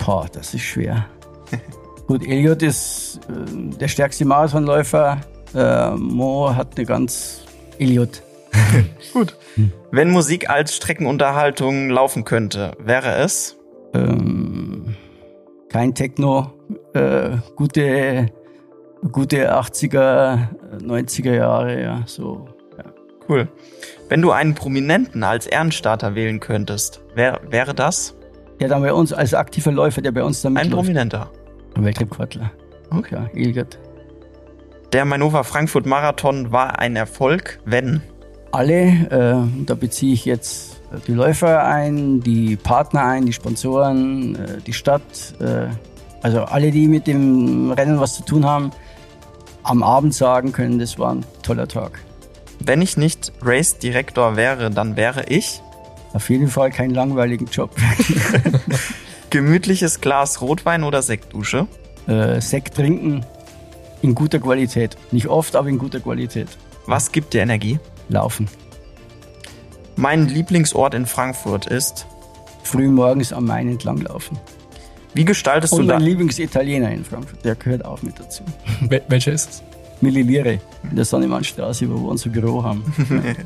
boah, 0.05 0.27
das 0.33 0.55
ist 0.55 0.63
schwer. 0.63 1.07
Gut, 2.09 2.27
Elliot 2.27 2.65
ist 2.65 3.21
äh, 3.29 3.77
der 3.79 3.87
stärkste 3.87 4.25
Marathonläufer. 4.25 5.21
Äh, 5.55 5.91
Mo 5.93 6.53
hat 6.53 6.77
eine 6.77 6.85
ganz 6.85 7.45
Elliot. 7.79 8.21
Gut. 9.13 9.37
Wenn 9.93 10.11
Musik 10.11 10.51
als 10.51 10.75
Streckenunterhaltung 10.75 11.91
laufen 11.91 12.25
könnte, 12.25 12.73
wäre 12.81 13.19
es? 13.19 13.57
Ähm, 13.95 14.97
kein 15.69 15.95
Techno. 15.95 16.51
Äh, 16.93 17.37
gute, 17.55 18.33
gute 19.13 19.55
80er, 19.55 20.49
90er 20.81 21.35
Jahre, 21.35 21.83
ja, 21.83 22.03
so. 22.07 22.49
Cool. 23.29 23.49
Wenn 24.09 24.21
du 24.21 24.33
einen 24.33 24.55
Prominenten 24.55 25.23
als 25.25 25.47
Ehrenstarter 25.47 26.15
wählen 26.15 26.41
könntest, 26.41 27.01
wer, 27.15 27.41
wäre 27.49 27.75
das? 27.75 28.15
Der 28.61 28.69
dann 28.69 28.83
bei 28.83 28.93
uns 28.93 29.13
als 29.13 29.33
aktiver 29.33 29.73
Läufer, 29.73 30.03
der 30.03 30.13
bei 30.13 30.23
uns 30.23 30.43
dann 30.43 30.57
Ein 30.57 30.67
mitläuft. 30.67 30.85
Prominenter. 30.85 31.31
Weltrekordler. 31.77 32.51
Okay, 32.91 33.15
ja, 33.15 33.27
Elliot. 33.35 33.79
Der 34.93 35.05
Manova 35.05 35.43
Frankfurt 35.43 35.87
Marathon 35.87 36.53
war 36.53 36.79
ein 36.79 36.97
Erfolg, 36.97 37.59
wenn 37.65 38.03
alle, 38.53 38.83
äh, 38.83 39.65
da 39.65 39.75
beziehe 39.75 40.15
ich 40.15 40.25
jetzt 40.25 40.81
die 41.09 41.13
Läufer 41.13 41.65
ein, 41.65 42.21
die 42.21 42.55
Partner 42.57 43.05
ein, 43.05 43.27
die 43.27 43.33
Sponsoren, 43.33 44.37
äh, 44.37 44.61
die 44.65 44.73
Stadt, 44.73 45.03
äh, 45.41 45.67
also 46.23 46.43
alle, 46.43 46.71
die 46.71 46.87
mit 46.87 47.09
dem 47.09 47.73
Rennen 47.73 47.99
was 47.99 48.15
zu 48.15 48.23
tun 48.23 48.45
haben, 48.47 48.71
am 49.65 49.83
Abend 49.83 50.15
sagen 50.15 50.53
können, 50.53 50.79
das 50.79 50.99
war 50.99 51.15
ein 51.15 51.25
toller 51.43 51.67
Tag. 51.69 51.99
wenn 52.61 52.81
ich 52.81 52.97
nicht 52.97 53.33
Race 53.43 53.79
Direktor 53.79 54.37
wäre, 54.37 54.71
dann 54.71 54.97
wäre 54.97 55.25
ich 55.29 55.61
Auf 56.13 56.31
jeden 56.31 56.49
Fall 56.49 56.71
keinen 56.71 56.95
langweiligen 56.95 57.47
Job. 57.47 57.71
gemütliches 59.31 60.01
Glas 60.01 60.41
Rotwein 60.41 60.85
oder 60.85 61.03
Sektdusche. 61.03 61.67
äh, 62.07 62.41
Sekt 62.41 62.77
trinken 62.77 63.27
in 64.01 64.15
guter 64.15 64.39
Qualität. 64.39 64.97
Nicht 65.11 65.27
oft, 65.27 65.57
aber 65.57 65.69
in 65.69 65.79
guter 65.79 65.99
Qualität. 66.01 66.49
Was 66.87 67.11
gibt 67.11 67.33
dir 67.35 67.41
Energie? 67.43 67.81
Laufen. 68.09 68.49
Mein 69.97 70.29
Lieblingsort 70.29 70.95
in 70.95 71.07
Frankfurt 71.07 71.67
ist. 71.67 72.07
Früh 72.63 72.89
morgens 72.89 73.33
am 73.33 73.47
Main 73.47 73.69
entlang 73.69 73.99
laufen. 73.99 74.39
Wie 75.15 75.25
gestaltest 75.25 75.73
Und 75.73 75.83
du 75.83 75.87
da? 75.89 75.95
mein 75.95 76.03
Lieblingsitaliener 76.07 76.91
in 76.91 77.05
Frankfurt, 77.05 77.45
der 77.45 77.55
gehört 77.55 77.85
auch 77.85 78.03
mit 78.03 78.19
dazu. 78.19 78.43
Wel 78.81 79.03
welcher 79.09 79.33
ist 79.33 79.51
es? 79.51 79.63
Millilire 80.01 80.61
in 80.91 80.97
der 80.97 81.05
Sonnemannstraße, 81.05 81.89
wo 81.89 81.95
wir 81.95 82.09
unser 82.09 82.31
Büro 82.31 82.63
haben. 82.63 82.85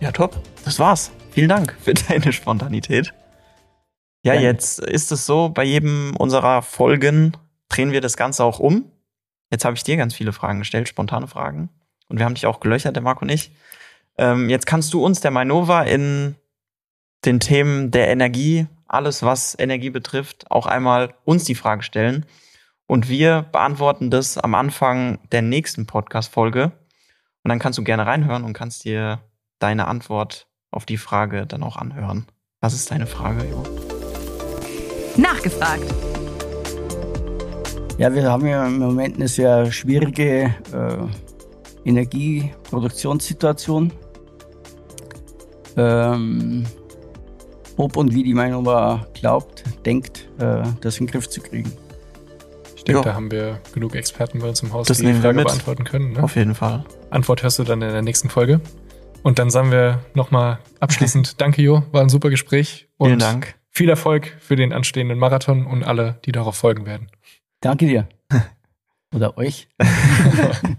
Ja, 0.00 0.12
top. 0.12 0.38
Das 0.64 0.78
war's. 0.80 1.12
Vielen 1.30 1.48
Dank 1.48 1.74
für 1.80 1.94
deine 1.94 2.32
Spontanität. 2.32 3.14
Ja, 4.22 4.32
Gerne. 4.32 4.44
jetzt 4.46 4.80
ist 4.80 5.12
es 5.12 5.24
so, 5.24 5.48
bei 5.48 5.64
jedem 5.64 6.14
unserer 6.18 6.60
Folgen 6.62 7.36
drehen 7.68 7.92
wir 7.92 8.00
das 8.02 8.16
Ganze 8.16 8.44
auch 8.44 8.58
um. 8.58 8.84
Jetzt 9.50 9.64
habe 9.64 9.76
ich 9.76 9.84
dir 9.84 9.96
ganz 9.96 10.12
viele 10.12 10.32
Fragen 10.32 10.58
gestellt, 10.58 10.88
spontane 10.88 11.26
Fragen. 11.28 11.70
Und 12.08 12.18
wir 12.18 12.26
haben 12.26 12.34
dich 12.34 12.44
auch 12.44 12.60
gelöchert, 12.60 12.96
der 12.96 13.02
Marco 13.02 13.22
und 13.22 13.30
ich. 13.30 13.52
Ähm, 14.18 14.50
jetzt 14.50 14.66
kannst 14.66 14.92
du 14.92 15.02
uns, 15.02 15.20
der 15.20 15.30
Mainova, 15.30 15.84
in 15.84 16.34
den 17.24 17.40
Themen 17.40 17.90
der 17.90 18.08
Energie, 18.08 18.66
alles 18.94 19.22
was 19.22 19.56
Energie 19.58 19.90
betrifft, 19.90 20.50
auch 20.50 20.66
einmal 20.66 21.14
uns 21.24 21.44
die 21.44 21.54
Frage 21.54 21.82
stellen. 21.82 22.24
Und 22.86 23.08
wir 23.08 23.46
beantworten 23.50 24.10
das 24.10 24.36
am 24.38 24.54
Anfang 24.54 25.18
der 25.32 25.42
nächsten 25.42 25.86
Podcast-Folge. 25.86 26.72
Und 27.42 27.48
dann 27.48 27.58
kannst 27.58 27.78
du 27.78 27.84
gerne 27.84 28.06
reinhören 28.06 28.44
und 28.44 28.52
kannst 28.52 28.84
dir 28.84 29.20
deine 29.58 29.88
Antwort 29.88 30.46
auf 30.70 30.86
die 30.86 30.96
Frage 30.96 31.46
dann 31.46 31.62
auch 31.62 31.76
anhören. 31.76 32.26
Was 32.60 32.74
ist 32.74 32.90
deine 32.90 33.06
Frage, 33.06 33.46
Jo? 33.48 33.62
Nachgefragt. 35.16 35.84
Ja, 37.98 38.12
wir 38.12 38.30
haben 38.30 38.46
ja 38.46 38.66
im 38.66 38.78
Moment 38.78 39.16
eine 39.16 39.28
sehr 39.28 39.70
schwierige 39.70 40.54
äh, 40.72 40.96
Energieproduktionssituation. 41.84 43.92
Ähm, 45.76 46.66
ob 47.76 47.96
und 47.96 48.14
wie 48.14 48.22
die 48.22 48.34
Mainova 48.34 49.06
glaubt, 49.14 49.64
denkt, 49.84 50.28
äh, 50.38 50.62
das 50.80 50.98
in 50.98 51.06
den 51.06 51.12
Griff 51.12 51.28
zu 51.28 51.40
kriegen. 51.40 51.72
Ich 52.76 52.84
denke, 52.84 53.00
Ja. 53.00 53.04
da 53.04 53.14
haben 53.14 53.30
wir 53.30 53.60
genug 53.72 53.94
Experten 53.94 54.40
bei 54.40 54.48
uns 54.48 54.62
im 54.62 54.72
Haus, 54.72 54.88
Das 54.88 54.98
die 54.98 55.06
die 55.06 55.14
Frage 55.14 55.36
mit. 55.36 55.46
beantworten 55.46 55.84
können. 55.84 56.12
Ne? 56.12 56.22
Auf 56.22 56.36
jeden 56.36 56.54
Fall. 56.54 56.84
Antwort 57.10 57.42
hörst 57.42 57.58
du 57.58 57.64
dann 57.64 57.80
in 57.82 57.90
der 57.92 58.02
nächsten 58.02 58.28
Folge. 58.28 58.60
Und 59.22 59.38
dann 59.38 59.48
sagen 59.48 59.70
wir 59.70 60.00
nochmal 60.14 60.58
abschließend 60.80 61.34
Danke, 61.40 61.62
Jo, 61.62 61.82
war 61.92 62.02
ein 62.02 62.10
super 62.10 62.28
Gespräch. 62.30 62.88
Und 62.98 63.08
Vielen 63.08 63.18
Dank. 63.20 63.54
Viel 63.70 63.88
Erfolg 63.88 64.36
für 64.38 64.54
den 64.54 64.72
anstehenden 64.72 65.18
Marathon 65.18 65.66
und 65.66 65.82
alle, 65.82 66.20
die 66.26 66.32
darauf 66.32 66.56
folgen 66.56 66.84
werden. 66.86 67.08
Danke 67.60 67.86
dir. 67.86 68.06
Oder 69.14 69.36
euch. 69.38 69.68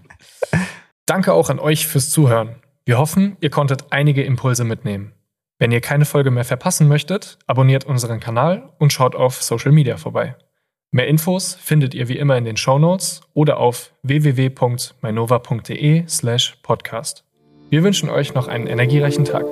Danke 1.06 1.34
auch 1.34 1.50
an 1.50 1.60
euch 1.60 1.88
fürs 1.88 2.10
Zuhören. 2.10 2.56
Wir 2.86 2.98
hoffen, 2.98 3.38
ihr 3.42 3.50
konntet 3.50 3.86
einige 3.92 4.24
Impulse 4.24 4.64
mitnehmen. 4.64 5.14
Wenn 5.58 5.72
ihr 5.72 5.80
keine 5.80 6.04
Folge 6.06 6.32
mehr 6.32 6.44
verpassen 6.44 6.90
möchtet, 6.90 7.38
abonniert 7.48 7.86
unseren 7.86 8.20
Kanal 8.20 8.74
und 8.78 8.92
schaut 8.92 9.16
auf 9.16 9.42
Social 9.42 9.72
Media 9.72 9.96
vorbei. 9.96 10.36
Mehr 10.92 11.08
Infos 11.08 11.56
findet 11.56 11.94
ihr 11.94 12.10
wie 12.10 12.18
immer 12.18 12.38
in 12.38 12.46
den 12.46 12.58
Shownotes 12.58 13.22
oder 13.34 13.58
auf 13.58 13.92
www.mainova.de 14.04 16.08
slash 16.08 16.58
podcast. 16.62 17.26
Wir 17.70 17.84
wünschen 17.84 18.10
euch 18.10 18.34
noch 18.34 18.48
einen 18.48 18.68
energiereichen 18.68 19.26
Tag. 19.26 19.46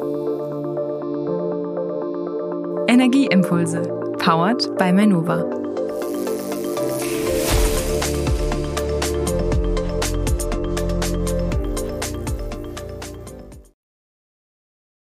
Energieimpulse. 2.87 3.81
Powered 4.19 4.77
by 4.77 4.91
Manova. 4.91 5.43